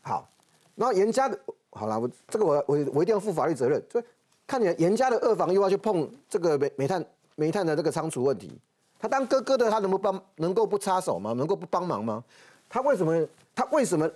[0.02, 0.30] 好，
[0.76, 1.40] 然后严家的，
[1.72, 4.02] 好了，我这个我我我一定要负法律责任，就
[4.46, 8.52] 看你严家的二房又要去碰这个煤煤炭煤炭的这个仓储问题，
[9.00, 11.34] 他当哥哥的他能不帮能够不插手吗？
[11.34, 12.24] 能够不帮忙吗？
[12.70, 14.08] 他为什么他为什么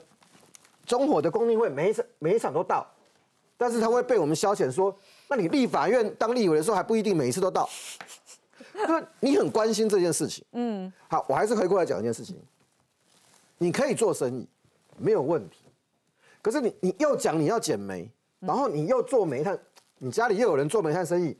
[0.86, 2.86] 中火的公听会每一场每一场都到，
[3.58, 4.95] 但是他会被我们消遣说，
[5.28, 7.69] 那你立法院当立委的时候还不一定每一次都到。
[8.74, 12.38] 就是你很关心这件事情，嗯，好，我还是回过来讲一件事情，
[13.58, 14.45] 你可以做生意，
[14.98, 15.60] 没有问题，
[16.41, 19.58] 可是你你又讲你要减煤，然后你又做煤炭，
[20.00, 21.38] 你家里又有人做煤炭生意，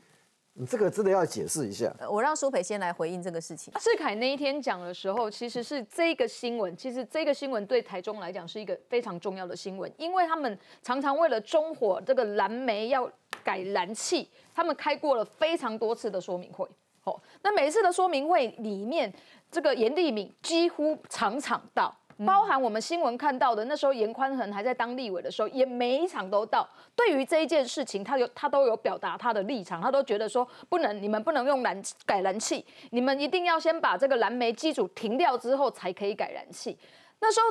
[0.58, 1.94] 你这个真的要解释一下。
[1.98, 3.72] 呃我让苏培先来回应这个事情。
[3.78, 13.10] 世凯那一天讲的时候，其实是这个新闻，其实这个新闻对台中来讲是一个非常重要的新闻，因为他们常常为了中火这个蓝煤要
[13.44, 16.66] 改燃气，他们开过了非常多次的说明会。
[17.04, 19.12] 哦，那每一次的说明会里面，
[19.50, 21.94] 这个严立敏几乎场场到。
[22.24, 26.66] 包含我们新闻看到的，那时候严宽恒还在当立委的时候，也每一场都到。
[26.94, 36.78] 对于这一件事情，他有他都有表达他的立场，他都觉得说不能，你们不能用燃改燃气，你们一定要先把这个燃煤机组停掉之后才可以改燃气。
[37.20, 37.46] 那时候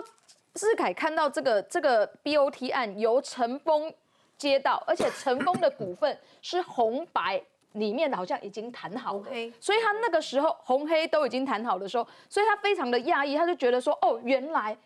[0.54, 3.94] 志凯看到这个这个 BOT 案由陈峰
[4.38, 7.42] 接到，而且陈峰的股份是红白。
[7.76, 9.26] 里面好像已经谈好了，
[9.60, 14.78] 所以他那个时候红黑都已经谈好的时候，所以他非常的讶异，他就觉得说，哦，原来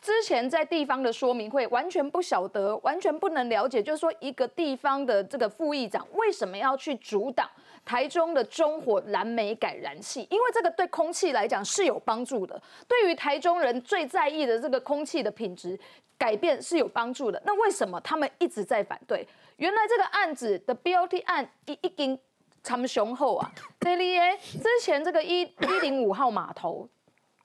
[0.00, 7.48] 之前在地方的说明会完全不晓得，完全不能了解，就是说一个地方的这个副议长为什么要去阻挡
[7.84, 10.26] 台中的中火燃煤改燃气？
[10.30, 15.78] 因为这个对空气来讲是有帮助的，对于台中人最在意的这个空气的品质
[16.16, 17.42] 改变是有帮助的。
[17.44, 19.26] 那为什么他们一直在反对？
[19.56, 22.18] 原来这个案子的 BOT 案一一经
[22.62, 26.88] 长雄厚啊，这里耶，之前这个一一零五号码头。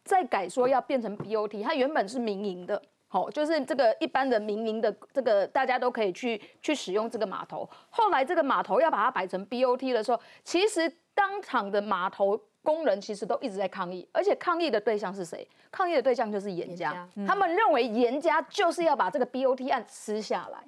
[0.03, 7.67] 再改说要变成 BOT，它原本是民营的，好、就是这个一般的民营的这个大家都可以去去使用这个码头。
[7.89, 15.47] 后来这个码头要把它摆成 BOT 的时候，其实当场的码头工人其实都一直在抗议，而且抗议的对象是谁？
[15.71, 20.59] 抗议的对象就是严家，他们认为严家就是要把这个 BOT 案吃下来，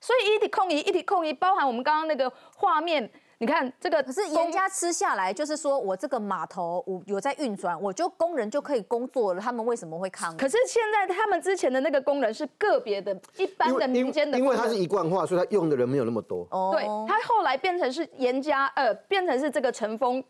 [0.00, 3.10] 所以一体控议，一体控议，包含我们刚刚那个画面。
[3.40, 9.40] 你看这个，可是严家吃下来，就是说我这个码头我有在运转，我就工人就可以工作了。
[9.40, 10.36] 他们为什么会抗议？
[10.36, 16.46] 可是现在他们之前的那个工人是个别的、一般的民间的因为他是一贯化，所以他用的人没有那么多。
[16.72, 20.22] 对，他后来变成是严家，呃，变成是这个陈峰。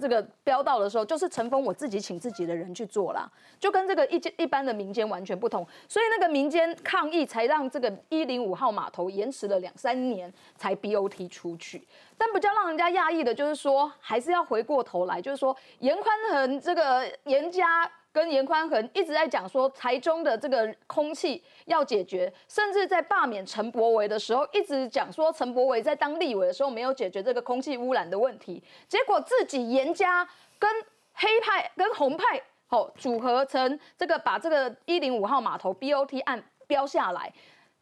[0.00, 3.30] 这个飙到的时候，就是陈峰我自己请自己的人去做啦，
[3.60, 11.86] 就跟这个一一般的民间完全不同，所以那个民间抗议才让这个一零五号码头延迟了两三年才 BOT 出去。
[12.18, 17.90] 但比较让人家讶异的就是说，还是要回过头来，就是说严宽恒这个严家。
[18.14, 30.26] 跟严宽恒一直在讲说台中的这个空气要解决，甚至在罢免陈柏维的时候，一直讲说陈柏维在当立委的时候没有解决这个空气污染的问题，结果自己严家
[30.60, 30.70] 跟
[31.14, 37.32] 黑派跟红派哦组合成这个把这个一零五号码头 BOT 案标下来。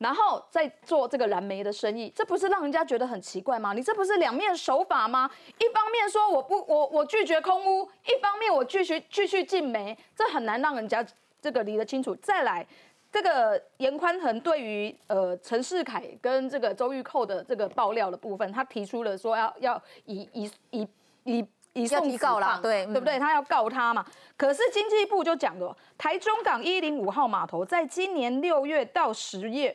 [0.02, 3.72] 然后再做这个燃煤的生意，这不是让人家觉得很奇怪吗？
[3.72, 5.30] 你这不是两面手法吗？
[5.58, 11.06] 一方面说我不我我拒绝空屋，一方面我继续继续进煤，这很难让人家
[11.40, 12.16] 这个理得清楚。
[12.16, 12.66] 再来，
[13.12, 20.88] 这个严宽恒对于呃陈世凯跟这个周玉蔻的这个爆料的部分，他提出了说要要以以以
[21.22, 23.20] 以以送提告啦，对对不对？
[23.20, 24.04] 他要告他嘛。
[24.36, 29.74] 可是经济部就讲了，台中港一零五号码头在今年六月到十月。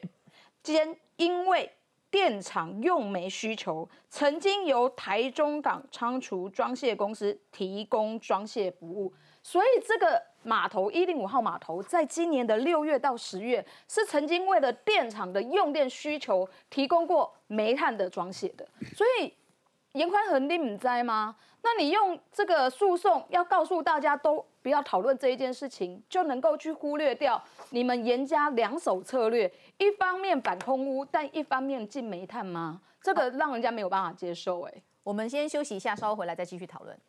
[0.71, 1.71] 间因为
[2.09, 18.65] 电厂用煤需求，曾经由台中港仓储装卸公司提供装卸服务，所以这个码头一零五号码头在今年的六月到十月，是曾经为了电厂的用电需求提供过煤炭的装卸的。
[18.95, 19.33] 所以
[19.91, 21.35] 严宽恒你唔知吗？
[21.61, 29.49] 那你用这个诉讼要告诉大家都不要讨论这一件事情，就能够去忽略掉你们严家两手策略。
[29.77, 32.81] 一方面反空污，但一方面进煤炭吗？
[33.01, 34.63] 这个让人家没有办法接受。
[34.63, 36.99] 哎，我们先休息一下，稍后回来再继续讨论。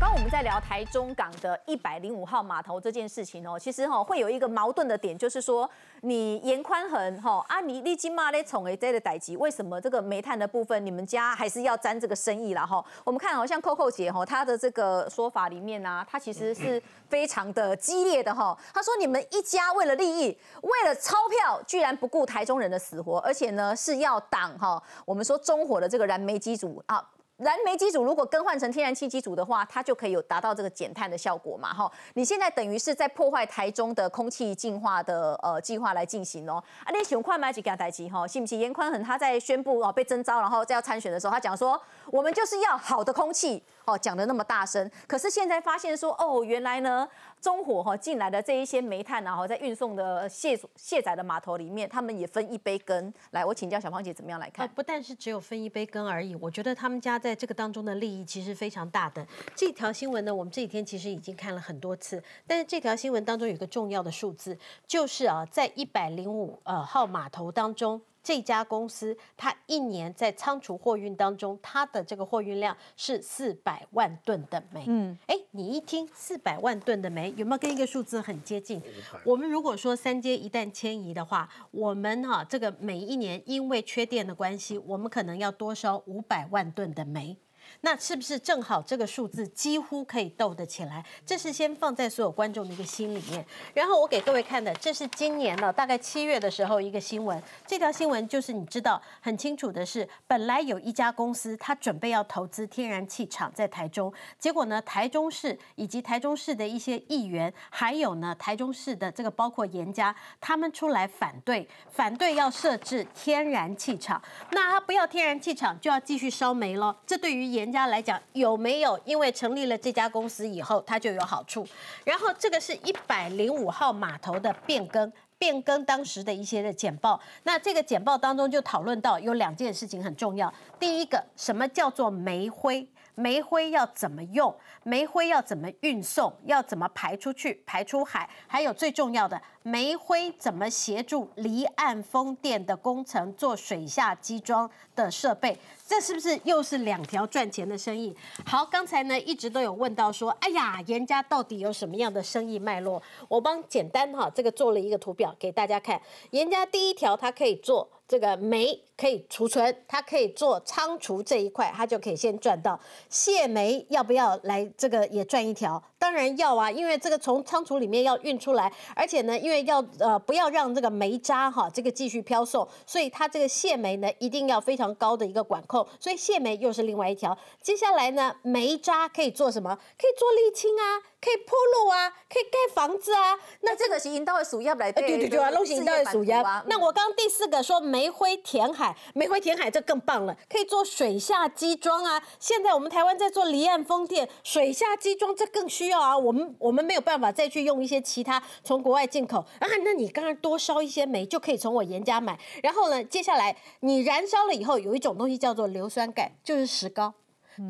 [0.00, 5.68] 刚我们在聊台中港的一百零五号码头这件事情哦，其实哈会有一个矛盾的点，就是说
[6.00, 12.82] 你严宽恒哈啊，你你金马咧宠诶这个代级，为什么这个煤炭的部分你们家还是要沾这个生意啦哈？
[13.04, 18.56] 我们看好像 Coco 姐哈，她的这个说法里面呢，她其实是非常的激烈的哈。
[18.72, 27.06] 她说你们一家为了利益，为了钞票，居然不顾台中人的死活，而且呢是要挡哈我们说中火的这个燃煤机组啊。
[27.40, 31.72] 燃煤机组如果更换成天然气机组的话，它就可以有达到这个减碳的效果嘛？
[31.72, 36.62] 哈，你现在等于是在破坏台中的空气净化的呃计划来进行哦。
[36.84, 38.26] 啊，你喜欢快买几架台机哈？
[38.26, 38.60] 信不信？
[38.60, 41.80] 严宽恒他在宣布哦被征召，然后再要参选的时候，他讲说
[42.12, 44.90] 我们就是要好的空气哦，讲的那么大声。
[45.06, 47.08] 可是现在发现说哦，原来呢。
[47.40, 53.12] 中火哈进来的这一些煤炭，然后在运送的卸卸载的码头里面，他们也分一杯羹。
[53.30, 54.68] 来，我请教小芳姐怎么样来看？
[54.68, 59.26] 不但是只有分一杯羹而已，我觉得他们家在这个当中的利益其实非常大的。
[59.54, 68.00] 这条新闻呢，我们这几天其实已经看了很多次，但是这条新闻当中有一个重要的数字，就是啊，在一百零五呃号码头当中。
[68.30, 74.84] 这家公司，它一年在仓储货运当中，它的这个货运量是四百万吨的煤。
[74.86, 78.80] 嗯，哎，你一听四百万吨的煤，有没有跟一个数字很接近？
[79.24, 87.36] 我们如果说三阶一旦迁移的话，我们哈这个每一年因为缺电的关系，我们可能要多烧五百万吨的煤。
[87.82, 91.04] 那是不是正好这个数字几乎可以斗得起来？
[91.24, 93.44] 这是先放在所有观众的一个心里面。
[93.74, 97.42] 然后我给各位看的，这是今年呢，大概七月的时候一个新闻。
[97.66, 114.20] 这条新闻就是你知道很清楚的是，本来有一家公司，它准备要投资天然气厂在台中，结果呢，台中市以及台中市的一些议员，还有呢台中市的这个包括严家，他们出来反对，反对要设置天然气厂。
[114.52, 116.96] 那他不要天然气厂，就要继续烧煤了。
[117.06, 118.98] 这对于严人家来讲有没有？
[119.04, 121.66] 因为成立了这家公司以后，它就有好处。
[122.04, 127.20] 然后这个是一百零五号码头的变更，变更当时的一些的简报。
[127.42, 130.52] 那这个简报当中就讨论到有两件事情很重要。
[130.78, 132.88] 第一个，什么叫做煤灰？
[133.16, 134.54] 煤灰要怎么用？
[134.82, 136.32] 煤灰要怎么运送？
[136.46, 137.62] 要怎么排出去？
[137.66, 138.26] 排出海？
[138.46, 145.58] 还有最重要的，煤灰怎么协助离岸风电的工程做水下机装的设备？
[145.86, 148.16] 这是不是又是两条赚钱的生意？
[148.46, 153.02] 好，刚才呢一直都有问到说，哎呀，严家到底有什么样的生意脉络？
[153.28, 156.00] 我帮简单哈这个做了一个图表给大家看。
[156.30, 162.80] 严家第一条，它可以做这个煤，可以储存，它可以做仓储这一块，它就可以先赚到。
[163.10, 165.82] 卸煤要不要来这个也赚一条？
[166.00, 177.36] 当然要啊，因为这个从仓储里面要运出来，而且呢，因为要呃不要让这个煤渣哈这个继续飘送，所以它这个卸煤呢一定要非常高的一个管控，所以卸煤又是另外一条。
[177.60, 179.76] 接下来呢，煤渣可以做什么？
[179.98, 180.82] 可以做沥青啊，
[181.20, 183.38] 可以铺路啊，可以盖房子啊。
[183.60, 186.34] 那这个是引导的属业来对对对啊，弄引导的属业。
[186.66, 192.22] 那我刚刚第四个说煤灰填海，煤灰填海这更棒了，可以做水下基桩啊。
[192.38, 196.16] 现在我们台湾在做离岸风电，水下基桩这更需要啊。
[196.16, 199.68] 我们我们没有办法再去用一些其他从国外进口啊。
[199.84, 202.38] 那你刚刚多烧一些煤就可以从我严家买。
[202.62, 207.12] 然后呢，接下来你燃烧了以后，有一种东西叫做硫酸钙，就是石膏。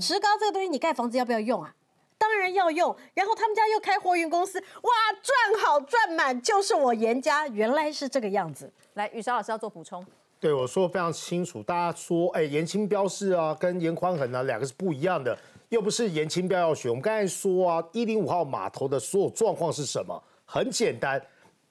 [0.00, 1.74] 石膏这个东西你盖房子要不要用啊？
[2.20, 2.94] 当然要用。
[3.14, 4.90] 然后他们家又开货运公司，哇，
[5.22, 8.70] 赚好赚满，就是我严家原来是这个样子。
[8.92, 10.04] 来，雨韶老师要做补充。
[10.38, 11.62] 对，我说的非常清楚。
[11.62, 15.36] 大家说，哎，严清标示啊，跟严宽恒啊，两个是不一样的，
[15.70, 16.90] 又不是严清标要学。
[16.90, 20.22] 我们刚才说啊，一零五号码头的所有状况是什么？
[20.44, 21.22] 很简单，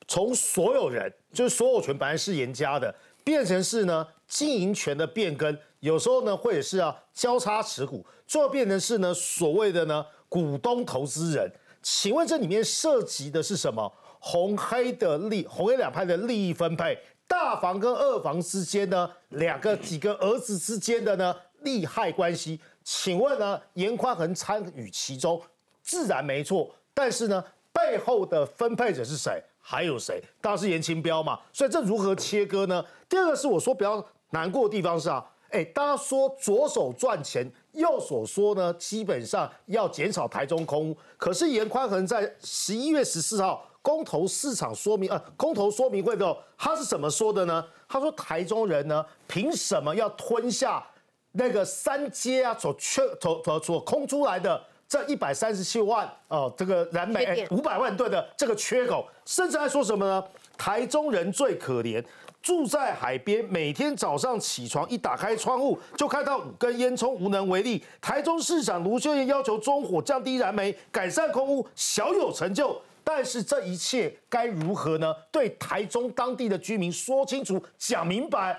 [0.08, 2.93] 从所有人，就是所有权本来是严家的，
[3.24, 11.51] 变成是呢经营权的变更，有时候呢会是啊交叉持股，最后变成是呢所谓的呢股东投资人。
[11.82, 13.91] 请问这里面涉及的是什么？
[14.21, 16.97] 红黑的利，红黑两派的利益分配。
[17.25, 25.41] 大房跟二房之间呢，两个几个儿子之间的呢利害关系，请问呢严宽恒参与其中，
[25.82, 26.69] 自然没错。
[26.93, 29.41] 但是呢背后的分配者是谁？
[29.61, 30.21] 还有谁？
[30.41, 31.39] 当然是严清标嘛。
[31.53, 32.84] 所以这如何切割呢？
[33.07, 40.97] 第二个是我说比较难过的地方是啊，哎，大家说左手赚钱，右所说呢，基本上要减少台中空屋。
[41.17, 43.65] 可是严宽恒在十一月十四号。
[43.82, 47.65] 公投市场说明，呃，公投说明会的时候，他是怎么说的呢？
[47.88, 50.86] 他说台中人呢，凭什么要吞下
[51.32, 59.07] 那个三阶啊所缺、所、所、所空出来的这一百三十七万哦，这个燃煤五百万吨的这个缺口？
[59.26, 60.24] 甚至还说什么呢？
[60.57, 62.03] 台中人最可怜，
[62.42, 67.84] 住在海边，每天早上起床一打开窗户就看到五根烟囱，无能为力。
[68.00, 72.82] 台中市长卢秀燕要求中火降低燃煤，改善空污，小有成就。
[73.04, 75.14] 但是这一切该如何呢？
[75.32, 78.58] 对台中当地的居民说清楚、讲明白，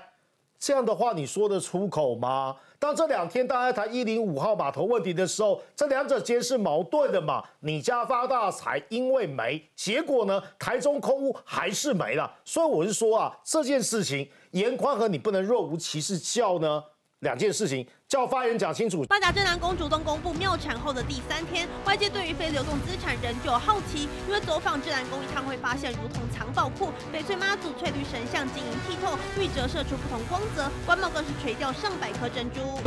[0.59, 2.55] 这样的话你说得出口吗？
[2.81, 7.43] 当这两天大家谈一零五号码头问题的时候，这两者间是矛盾的嘛？
[7.59, 12.33] 你家发大财，因为没，结果呢，台中空屋还是没了。
[12.43, 16.83] 所以我是说啊，这件事情严宽和你不能若无其事叫呢。
[17.21, 19.03] 两件事情，叫发言讲清楚。
[19.03, 32.81] 八甲镇南宫主动公布庙产后的第三天，外界对于非流动资产仍旧好奇，因为走访镇南宫一趟会发现，如同藏宝库，翡翠妈祖翠绿神像晶莹剔透，玉折射出不同光泽，官帽更是垂掉上百颗珍珠。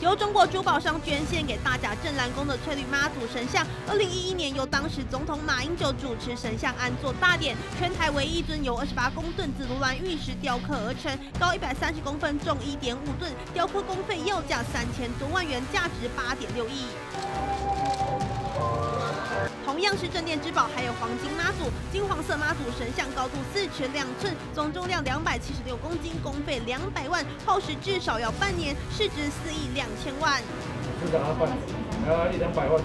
[0.00, 16.84] 由中国珠宝商捐献给大甲镇澜宫的翠绿妈祖神像，二零一一年由当时总统马英九主持神像安座大典，全台唯一尊由二十八公吨紫罗兰玉石雕刻而成，高一百三十公分，重一点五吨，雕刻工费要价三千多万元，价值八点六亿。
[19.64, 30.40] 同样是镇店之宝，还有黄金妈祖，金黄色妈祖神像高度四尺两寸，总重量两百七十六公斤，工费两百万，耗时至少要半年，市值四亿两千万。
[31.04, 31.58] 市长要半年，
[32.06, 32.82] 呃，一两百万。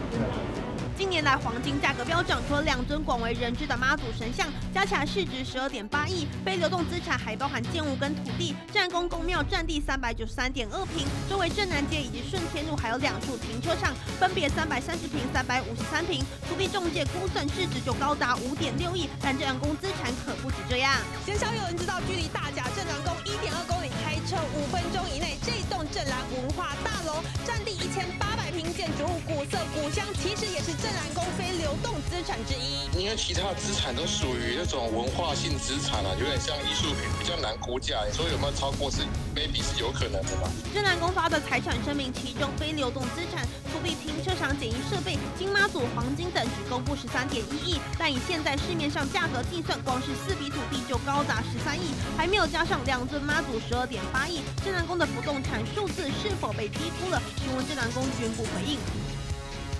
[1.03, 6.25] 近年来黄金价格飙涨，除了两尊广为人知的妈祖神像，加起来市值十二点八亿。
[6.45, 8.55] 非流动资产还包含建物跟土地。
[8.71, 16.23] 战宫公庙占地三百九十三点二平，周围镇南街以及顺天路还有两处停车场，分别三百三十平、三百五十三平。
[16.47, 20.95] 土地中介估算市值就高达五点六亿，但镇南宫资产可不止这样。
[21.25, 30.73] 鲜少有人知道，距离大甲镇南宫一点二公里，开车五分钟以内，这栋镇南文化大楼占地一千八百平，建筑物古色古香，其实也是。
[30.83, 38.03] 镇南宫非流动资产之一，因为其他的资产都属于那种文化性资产啊，有点像艺术品，比较难估价。
[38.05, 40.49] 你说有没有超过是？maybe 是有可能的吧。
[40.73, 54.41] 镇南宫发的财产声明，其中非流动资产、土地、停车场、简易设备、金妈祖、黄金等只公布十三点一亿，但以现在市面上价格计算，光是四笔土地就高达十三亿，还没有加上两尊妈祖十二点八亿。
[54.65, 57.21] 镇南宫的不动产数字是否被低估了？
[57.37, 58.77] 询问镇南宫宣布回应。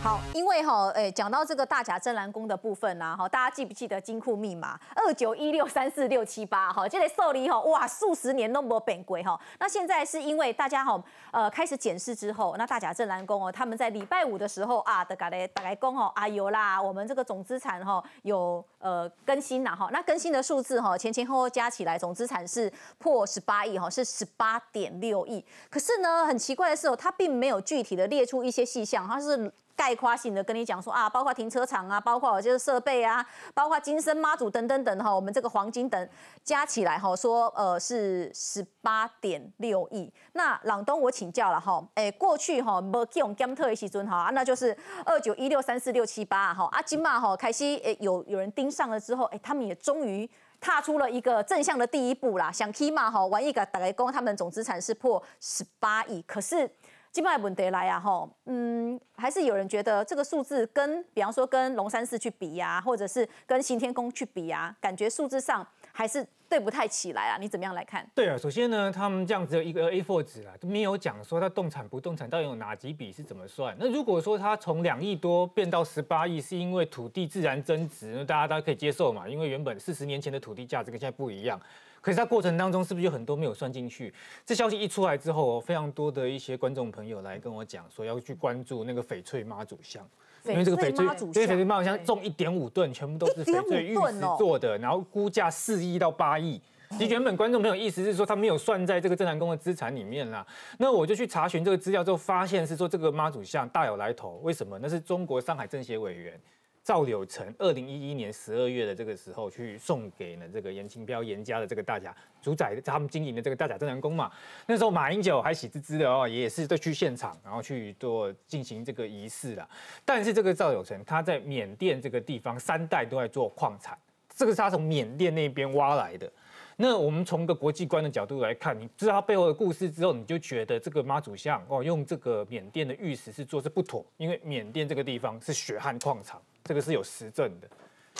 [0.04, 6.74] 好，因为哈，诶，讲到这个大甲镇澜宫的部分呐，哈，大家记不记得金库密码二九一六三四六七八？
[6.74, 9.39] 哈，这个受理哈，哇，数十年都没变过哈。
[9.60, 11.01] 那现在是因为大家哈，
[11.32, 25.45] 呃，开始检视之后，那大甲镇澜宫哦，他们在礼拜五的时候啊，的嘎嘞打来宫哦，啊有啦，我们这个总资产哈有呃更新了哈，那更新的数字哈，前前后后加起来总资产是破十八亿哈，是十八点六亿。
[25.70, 29.49] 可是呢，很奇怪的是哦，它并没有具体的列出一些细项，它是。
[29.76, 36.09] 概括性的跟你讲说啊，包括停车场啊，包括就是设备啊，包括金身妈祖等等等哈，我们这个黄金等
[36.43, 40.11] 加起来哈，说呃是十八点六亿。
[40.34, 52.51] 那朗东我请教了哈，哎过去哈没用 gam 特的时阵哈，那就是二九一六三四六七八哈，阿金嘛哈开始哎有有人盯上了之后，哎他们也终于踏出了一个正向的第一步啦。
[52.51, 56.69] 想 K 嘛哈，玩一个打雷工，他们总资产是破十八亿，可是。
[57.14, 67.38] 金麦问题来啊，吼，嗯，还是有人觉得这个数字跟，比方说跟龙山寺去比呀，或者是跟行天宫去比呀，感觉数字上还是对不太起来啊。
[67.39, 68.03] 你怎么样来看？
[68.16, 73.76] 对啊，首先呢，他们这样子一个 A4 纸啊，都没有讲说它动产不动产到底有哪几笔是怎么算。
[73.80, 79.30] 那如果说它从两亿多变到十八亿，是因为土地自然增值，那大家大家可以接受嘛？
[79.30, 81.61] 因为原本四十年前的土地价值跟现在不一样。
[82.04, 84.14] 可是它过程当中是不是有很多没有算进去？
[84.45, 90.06] 这消息一出来之后，非常多的一些观众朋友来跟我讲说要去关注那个翡翠妈祖像，
[90.43, 96.60] 因为这个翡翠，因为翡翠妈祖像重一点五吨，全部都是翡翠玉石做的，然后估价四亿到八亿。
[96.91, 100.45] 其实原本观众朋友意思是说他没有算在这个正南宫的资产里面啦。
[100.78, 104.41] 那我就去查询这个资料之后，发现是说这个妈祖像大有来头。
[104.43, 104.78] 为什么？
[104.80, 106.38] 那是中国上海政协委员。
[106.84, 114.29] 赵柳成二零一一年十二月的这个时候，去送给了这个严清标严家的这个大甲主宰他们经营的这个大甲镇南宫嘛。
[114.67, 119.65] 那时候马英九还喜滋滋的哦，也是在去现场，然后去做进行这个仪式啦。
[120.03, 123.97] 但是这个赵柳成他在缅甸这个地方三代都在做矿产，
[124.36, 126.29] 这个是他从缅甸那边挖来的。
[126.75, 136.41] 那我们从个国际观的角度来看，你知道他背后的故事之后，你就觉得这个妈祖像哦，用这个缅甸的玉石是做是不妥，因为缅甸这个地方是血汗矿场。
[136.64, 137.68] 这个是有实证的，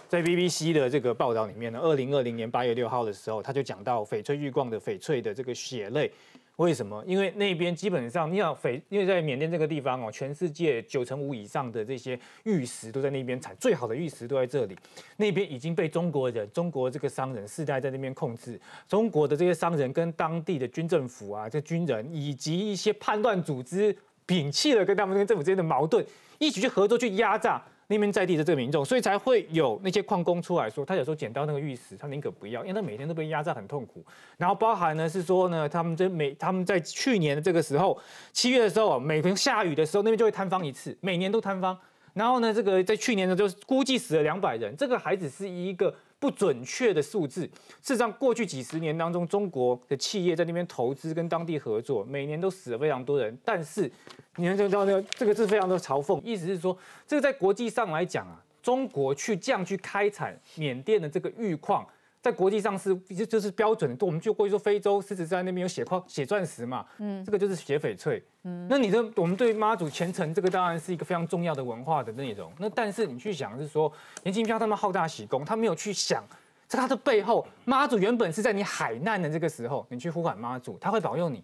[0.08, 6.12] 在 BBC 的这个报道里面呢，二零二零年八月六号的时候，他就讲到翡翠玉矿的翡翠的这个血泪，
[6.58, 7.02] 为什么？
[7.08, 14.78] 因为那边基本上，你要翡，因为在缅甸这个地方哦，全世界九成五以上的这些玉石都在那边产，最好的玉石都在这里。
[15.18, 23.96] 那边已经被中国人、中国这个商人世代在那边控制，中国的这些商人跟当地的军政府啊，这军人以及一些叛乱组织，
[24.28, 26.06] 摒弃了跟他们跟政府之间的矛盾，
[26.39, 27.64] 一起去合作去压榨。
[27.94, 34.04] 那边在地的这个民众，所以才会有那些矿工出来说，他有时候捡到那个玉石，他宁可不要，因为他每天都被压榨很痛苦。
[34.38, 37.98] 然后包含呢是说呢，他们这每他们在去年的这个时候，
[38.32, 41.78] 七月的时候，每逢下雨的时候，那边就会坍方一次，每年都坍方。
[42.14, 45.94] 然后呢，这个在去年呢，就是估计死了两百人，这个还只是一个。
[46.24, 47.41] 不准确的数字。
[47.82, 53.38] 事实上，过去几十年当中，中国的企业在那边投资跟当地合作，每年都死了非常多人。
[53.43, 53.91] 但是，
[54.38, 61.86] 你看，这道那个这个是非常的嘲讽，意思是说，这个在国际上来讲啊，中国去这样去开采缅甸的这个玉矿。
[62.24, 72.49] 在国际上是就就是标准，我们就过去说非洲狮子山那边有血矿、血钻石嘛，嗯，这个就是血翡翠，嗯，那你的我们对妈祖虔诚这个当然是一个非常重要的文化的内容。
[72.57, 73.91] 那但是你去想是说，
[74.24, 76.24] 严金彪他们好大喜功，他没有去想，
[76.65, 81.43] 在他的背后，妈祖原本是在你海难的这个时候，你去呼喊妈祖，他会保佑你。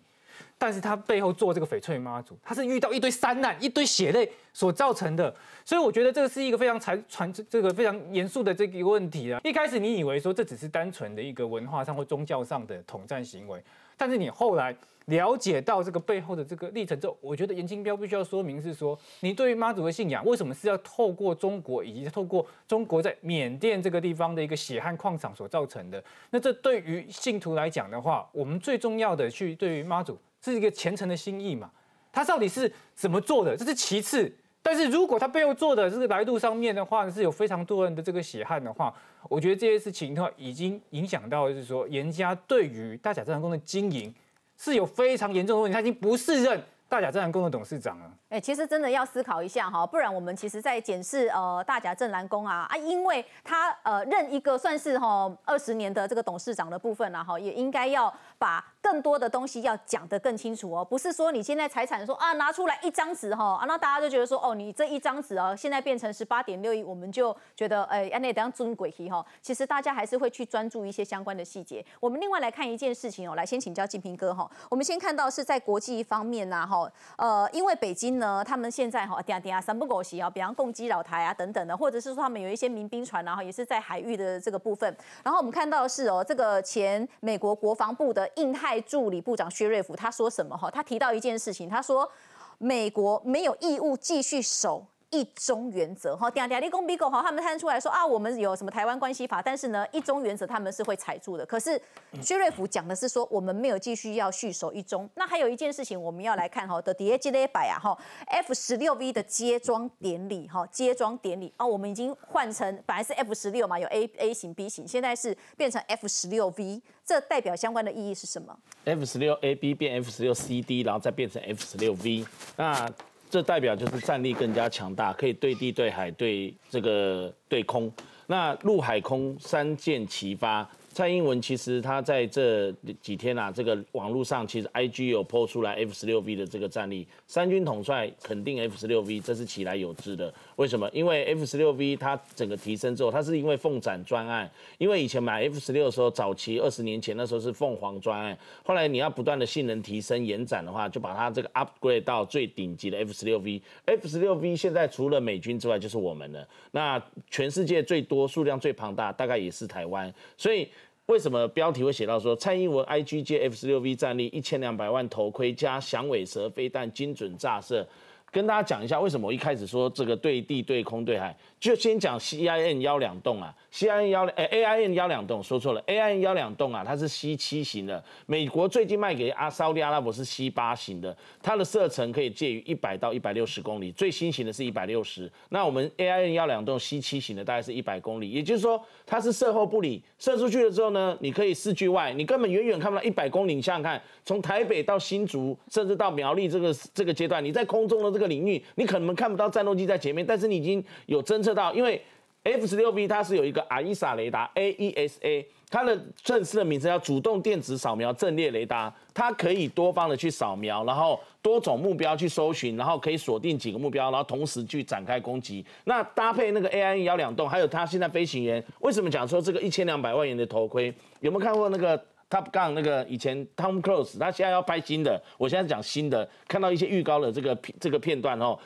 [0.58, 5.34] 但是他背后做这个翡翠妈祖，他是遇到一堆山难、一堆血泪所造成的，
[5.64, 9.40] 所以我觉得这个是一个非常传传这个非常严肃的这个问题啊。
[9.44, 13.64] 一开始你以为说这只是单纯的一个文化上或宗教上的统战行为，
[13.96, 14.76] 但是你后来
[15.06, 26.04] 了解到这个背后的这个历程之后，我觉得严清标必须要说明是说，你对于妈祖的信仰为什么是要透过中国以及透过中国在缅甸这个地方的一个血汗矿场所造成的？
[26.30, 30.20] 那这对于信徒来讲的话，我们最重要的去对于妈祖。
[30.44, 31.70] 是一个虔诚的心意嘛？
[32.12, 33.56] 他到底是怎么做的？
[33.56, 34.32] 这是其次。
[34.62, 38.94] 但是如果他背后做的这个来路上面的话，是有非常多人的这个血汗的话，
[39.30, 44.14] 我觉得这些事情的话，已经影响到就是说严家对于大甲镇南宫的经营
[44.58, 48.14] 是有非常严重的问题，他已经不是任大甲镇南宫的董事长了。
[48.30, 58.63] 哎，其实真的要思考一下哈，不然我们其实在检视呃大甲镇南宫啊啊，因为他呃任一个算是哈二十年的这个董事长的部分了哈，也应该要把。
[58.82, 69.23] 更多的东西要讲得更清楚哦，不是说你现在财产说啊拿出来一张纸哈啊，那大家就觉得说哦，你这一张纸哦，现在变成十八点六亿，我们就觉得哎，那等下尊鬼气哈。
[69.41, 71.86] 其实大家还是会去专注一些相关的细节。
[71.99, 74.49] 我们另外来看一件事情哦，来先请教静平哥哈。
[74.69, 84.93] 我们先看到是在国际方面呐哈，呃，因为北京呢，他们现在哈，点点啊，三不狗席啊，比方攻击老台啊等等的，或者是说他们有一些民兵船然后也是在海域的这个部分。
[85.24, 88.80] 然后我们看到的是哦，这个前美国国防部的印太。
[88.82, 90.57] 助理部长薛瑞福他说什么？
[90.57, 92.09] 哈，他提到一件事情，他说
[92.57, 101.45] 美国没有义务继续守一中原则哈，嗲嗲立功比狗哈，他们看出来说啊，我们有什么台湾关系法，但是呢，一中原则他们是会踩住的。
[101.45, 101.82] 可是
[102.22, 105.10] 薛瑞福讲的是说，我们没有继续要续守一中。
[105.16, 107.97] 那还有一件事情我们要来看哈的第 G 列百啊哈
[108.28, 118.55] ，F 十六 V 的接装典礼哈，接装典礼啊，我们已经换成本来是 F 十六嘛，有 A A 型 B 型，现在是变成 F 十六 V，这代表相关的意义是什么
[118.86, 122.88] ？F 十六 A B 变 F 十六 C D，然后再变成 F 十六 V，那。
[123.30, 127.91] 这代表就是战力更加强大，可以对地、对海、对这个对空，
[128.25, 130.67] 那陆海空三箭齐发。
[131.00, 132.70] 蔡英文其实他在这
[133.02, 140.34] 几天啊，这个网络上其实 I G 有抛出来 F 十六 V 的这个战力，三军统帅肯定 F 十六 V，这是起来有之的。
[140.58, 140.89] 为什么？
[140.91, 153.62] 因为 F 十六 V 它整个提升之后，它是因为凤展专案，因为以前买 F 十六的时候，早期二十年前那时候是凤凰专案，后来你要不断的性能提升延展的话，就把它这个 upgrade 到最顶级的 F 十六 V。
[153.86, 160.68] F 十六 V 现在除了美军之外就是我们了，那全世界最多数量最庞大，大概也是台湾，所以。
[161.10, 167.84] 为什么标题会写到说蔡英文 I G J F 十六 V 战力一千两百万头盔加响尾蛇飞弹精准炸射？
[168.32, 173.55] 跟大家讲一下为什么我一开始说这个对地对空对海，就先讲 CIN 幺两栋啊。
[173.71, 178.03] C I N 幺两诶 A I N 幺两栋说错了，A I N 幺两栋啊，它是 C 七型的。
[178.25, 185.32] 美国最近卖给阿沙利阿拉伯是 C 八型的，它的射程可以介于一百到一百六十公里，最新型的是一百六十。
[185.49, 193.53] 那我们 A I N 幺两栋 C 七型的大概是一百公里，也就是说它是射后不理，射出去了之后呢，你可以视距外，你根本远远看不到一百公里。
[193.53, 202.01] 你想想看，从台北到新竹，甚至到苗栗这个这个阶段，你在空中的这这个领域，你可能看不到战斗机在前面，但是你已经有侦测到，因为。
[202.41, 215.63] F 十六 V 它是有一个阿伊萨雷达 AESA，它的正式的名称叫主动电子扫描阵列雷达，它可以多方的去扫描，然后多种目标去搜寻，然后可以锁定几个目标，然后同时去展开攻击。
[215.84, 220.93] 那搭配那个 AI 幺两栋，还有它现在飞行员，为什么讲说这个一千两百万元的头盔？
[221.20, 228.57] 有没有看过那个 Top Gun 那个以前 Tom Cruise，他现在要拍新的，我现在讲新的，看到一些预告的这个这个片段哦，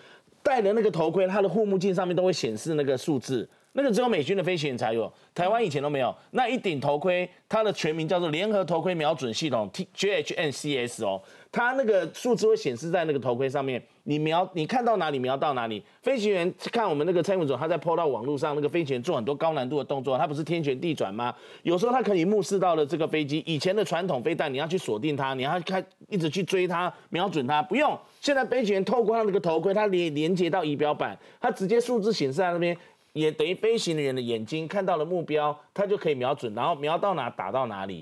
[0.42, 3.48] 戴的那个头盔，它的护目镜上面都会显示那个数字。
[3.76, 6.16] 那个只有美军的飞行员才有，台湾以前都没有。
[6.30, 11.20] 那一顶头盔，它的全名叫做联合头盔瞄准系统 T J H N C S 哦，
[11.54, 15.84] 它那个数字会显示在那个头盔上面，你瞄你看到哪里瞄到哪里。
[16.02, 21.32] 飞行员看我们那个蔡文总，他在抛到网络上，那个飞行员做很多高难度的动作，他不是天旋地转吗？
[21.62, 23.44] 有时候他可以目视到了这个飞机。
[23.46, 27.96] 以前的传统飞弹，你要去锁定它，你要开一直去追它，瞄准它，不用。
[28.20, 32.76] 现在飞行员透过他那个头盔，他连连接到仪表板，他直接数字显示在那边。
[33.14, 38.02] 也等于飞行员的眼睛看到了目标，他就可以瞄准，然后瞄到哪打到哪里。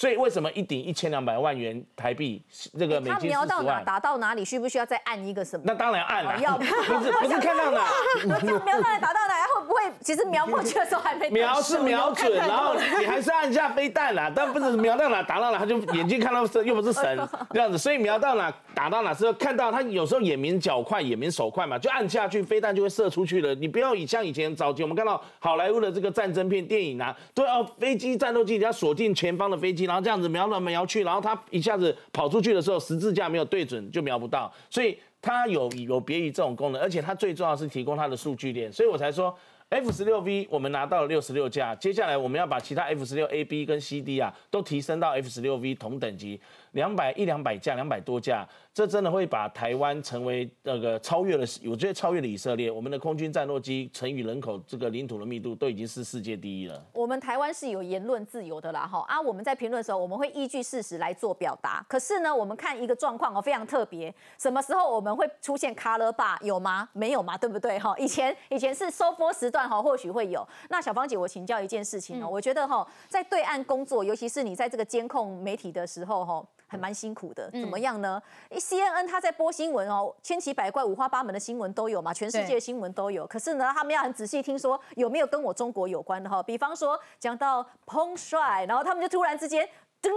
[0.00, 2.42] 所以为什么一顶一千两百万元台币，
[2.78, 5.64] 这个美金瞄到哪打到哪里，需不需要再按一个什么？
[5.66, 6.72] 那当然按了，要 不是
[7.12, 7.84] 不是 看到哪，
[8.64, 23.54] 瞄到哪打到哪，会不会其实瞄过去的时候还没 瞄是瞄准， 然后你还是按下飞弹啦，但不是瞄到哪打到哪，他就眼睛看到神又不是神 这样子，所以瞄到哪打到哪是要看到他有时候眼明脚快，眼明手快嘛，就按下去飞弹就会射出去了。
[23.54, 29.84] 你不要以像以前早期我们看到好莱坞的这个战争片电影啊，都要飞机战斗机你要锁定前方的飞机。
[29.84, 39.34] 然后这样子瞄来瞄去，然后他一下子跑出去的时候，十字架没有对准就瞄不到，所以它有有别于这种功能，而且它最重要是提供它的数据链，所以我才说
[39.70, 46.40] F 十六 V 我们拿到了六十六架，接下来我们要把其他 F 十六 A、B 跟 C、D 啊都提升到 F 十六 V 同等级，
[46.72, 48.46] 两百一两百架，两百多架。
[48.72, 52.70] 这真的会把台湾成为那个超越了，我觉得超越了以色列。
[52.70, 56.82] 我们的空军战斗机乘以人口这个领土的密度都已经是世界第一了。
[56.92, 59.20] 我们台湾是有言论自由的啦，哈啊！
[59.20, 61.84] 我们在评论的时候，我们会依据事实来做表达。
[61.88, 64.14] 可是呢，我们看一个状况哦，非常特别。
[64.38, 66.88] 什么时候我们会出现卡勒巴有吗？
[66.92, 67.76] 没有嘛，对不对？
[67.80, 70.46] 哈， 以前以前是收播时段哈，或许会有。
[70.68, 76.46] 那小芳姐，我请教一件事情哦，我觉得哈，在对岸工作，尤其是你在这个监控媒体的时候哈。
[76.70, 78.22] 还蛮辛苦的，怎么样呢
[78.60, 83.26] ？C N N 他在播新闻哦，千奇百怪、五花八门的新闻都有嘛，全世界的新闻都有。
[83.26, 86.40] 可是呢，他们要很仔细听说有没有跟我中国有关的哈。
[86.40, 89.68] 比方说讲到彭帅，然后他们就突然之间
[90.02, 90.10] 噔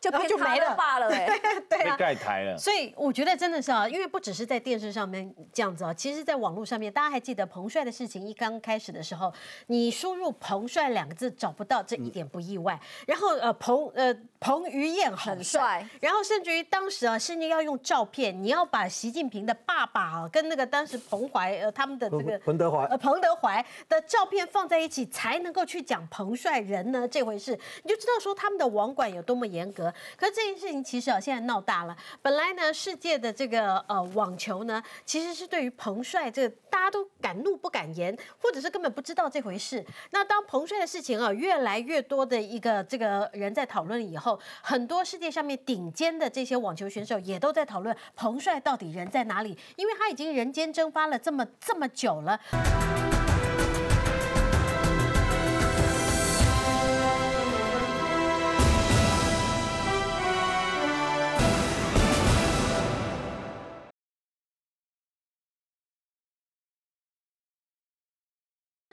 [0.00, 0.74] 就然后就变没了。
[0.74, 1.26] 罢了， 哎，
[1.68, 2.56] 对被盖台了。
[2.56, 9.32] 所以我觉得真的是啊，因为不只是在电视上面这样子啊，其实在网络上面，大家还记得彭帅的事情一刚开始的时候，
[9.66, 12.78] 你输入“彭帅”两个字找不到，这一点不意外。
[13.06, 29.92] 然后呃，彭呃彭于晏很帅，然后甚至于当时啊，甚至要用照片，你要把习近平的爸爸啊跟那个当时彭怀呃他们的这个彭德怀呃彭德怀的照片放在一起，才能够去讲彭帅人呢这回事，你就知道说他们的网管有多么严格。
[30.16, 31.94] 可是这件事情其实啊，现在闹大了。
[32.22, 39.84] 本来呢，世界的这个呃网球呢，其实是对于彭帅这个大家都敢怒不敢言，或者是根本不知道这回事。
[40.12, 53.07] 那当彭帅的事情啊，越来越多的一个这个人在讨论以后，很多世界上面顶尖的这些网球选手也都在讨论彭帅到底人在哪里，因为他已经人间蒸发了这么这么久了。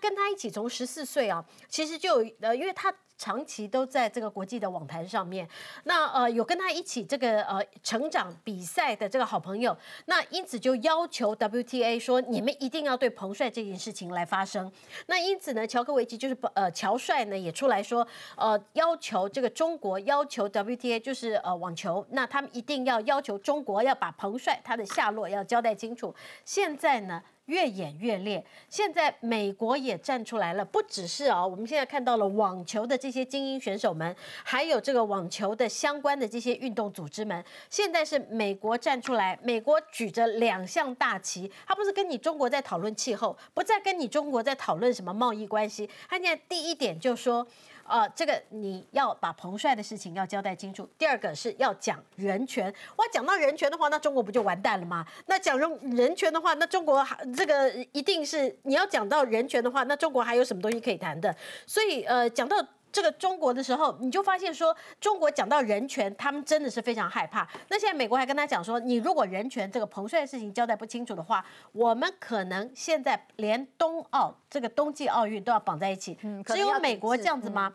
[0.07, 5.49] 跟他一起从十四岁啊，其实就呃，因为他长期都在这个国际的网坛上面，
[5.85, 9.75] 那呃有跟他一起这个呃成长比赛的这个好朋友，
[10.05, 14.71] 那因此就要求 WTA 说你们一定要对彭帅这件事情来发声。
[15.07, 26.13] 那因此呢，乔科维奇就是呃乔帅呢也出来说，呃要求这个中国要求 WTA 就是呃网球，那他们一定要要求中国要把彭帅他的下落要交代清楚。
[26.43, 27.23] 现在呢？
[27.45, 47.45] 越演越烈，现在美国也站出来了，不只是啊，我们现在看到了网球的这些精英选手们，还有这个网球的相关的这些运动组织们，现在是美国站出来，美国举着两项大旗，他不是跟你中国在讨论气候，不再跟你中国在讨论什么贸易关系，他现在第一点就说。
[47.85, 50.89] 啊，这个你要把彭帅的事情要交代清楚。
[50.97, 55.05] 第二个是要讲人权，哇，讲到人权的话，那中国不就完蛋了吗？
[55.27, 61.33] 那讲人人权的话，那中国还这个一定是你要讲到人权的话，那中国还有什么东西可以谈的？
[61.67, 62.57] 所以呃，讲到
[62.95, 67.45] 这个中国的时候，你就发现说，中国讲到人权，他们真的是非常害怕。
[67.67, 76.17] 那现在美国还跟他讲说，你如果人权这个彭帅的事情交代不清楚的话，我们可能现在连冬奥这个冬季奥运都要绑在一起。
[76.45, 77.73] 只有美国这样子吗？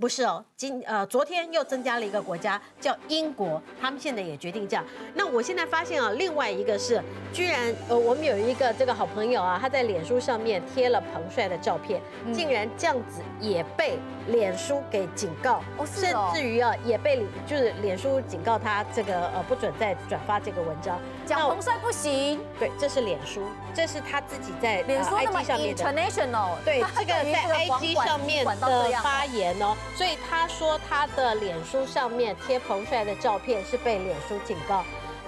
[0.00, 4.82] 不是哦，今呃昨天又增加了一个国家叫英国，他们现在也决定这样。
[5.12, 12.00] 那我现在发现啊，另外一个是，居然呃我们有一个这个好朋友啊，他在脸书上面贴了彭帅的照片，
[12.32, 22.40] 竟然这样子也被脸书给警告，甚至于啊也被就是脸书警告他这个呃不准再转发这个文章，讲彭帅不行。
[22.58, 23.42] 对，这是脸书，
[23.74, 25.10] 这是他自己在脸书
[25.44, 29.76] 上面 international，对 这个在 IG 上面的发言哦。
[29.96, 34.84] 所以他说他的脸书上面贴彭帅的照片是被脸书警告。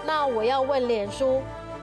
[0.07, 1.43] 那我要问脸书，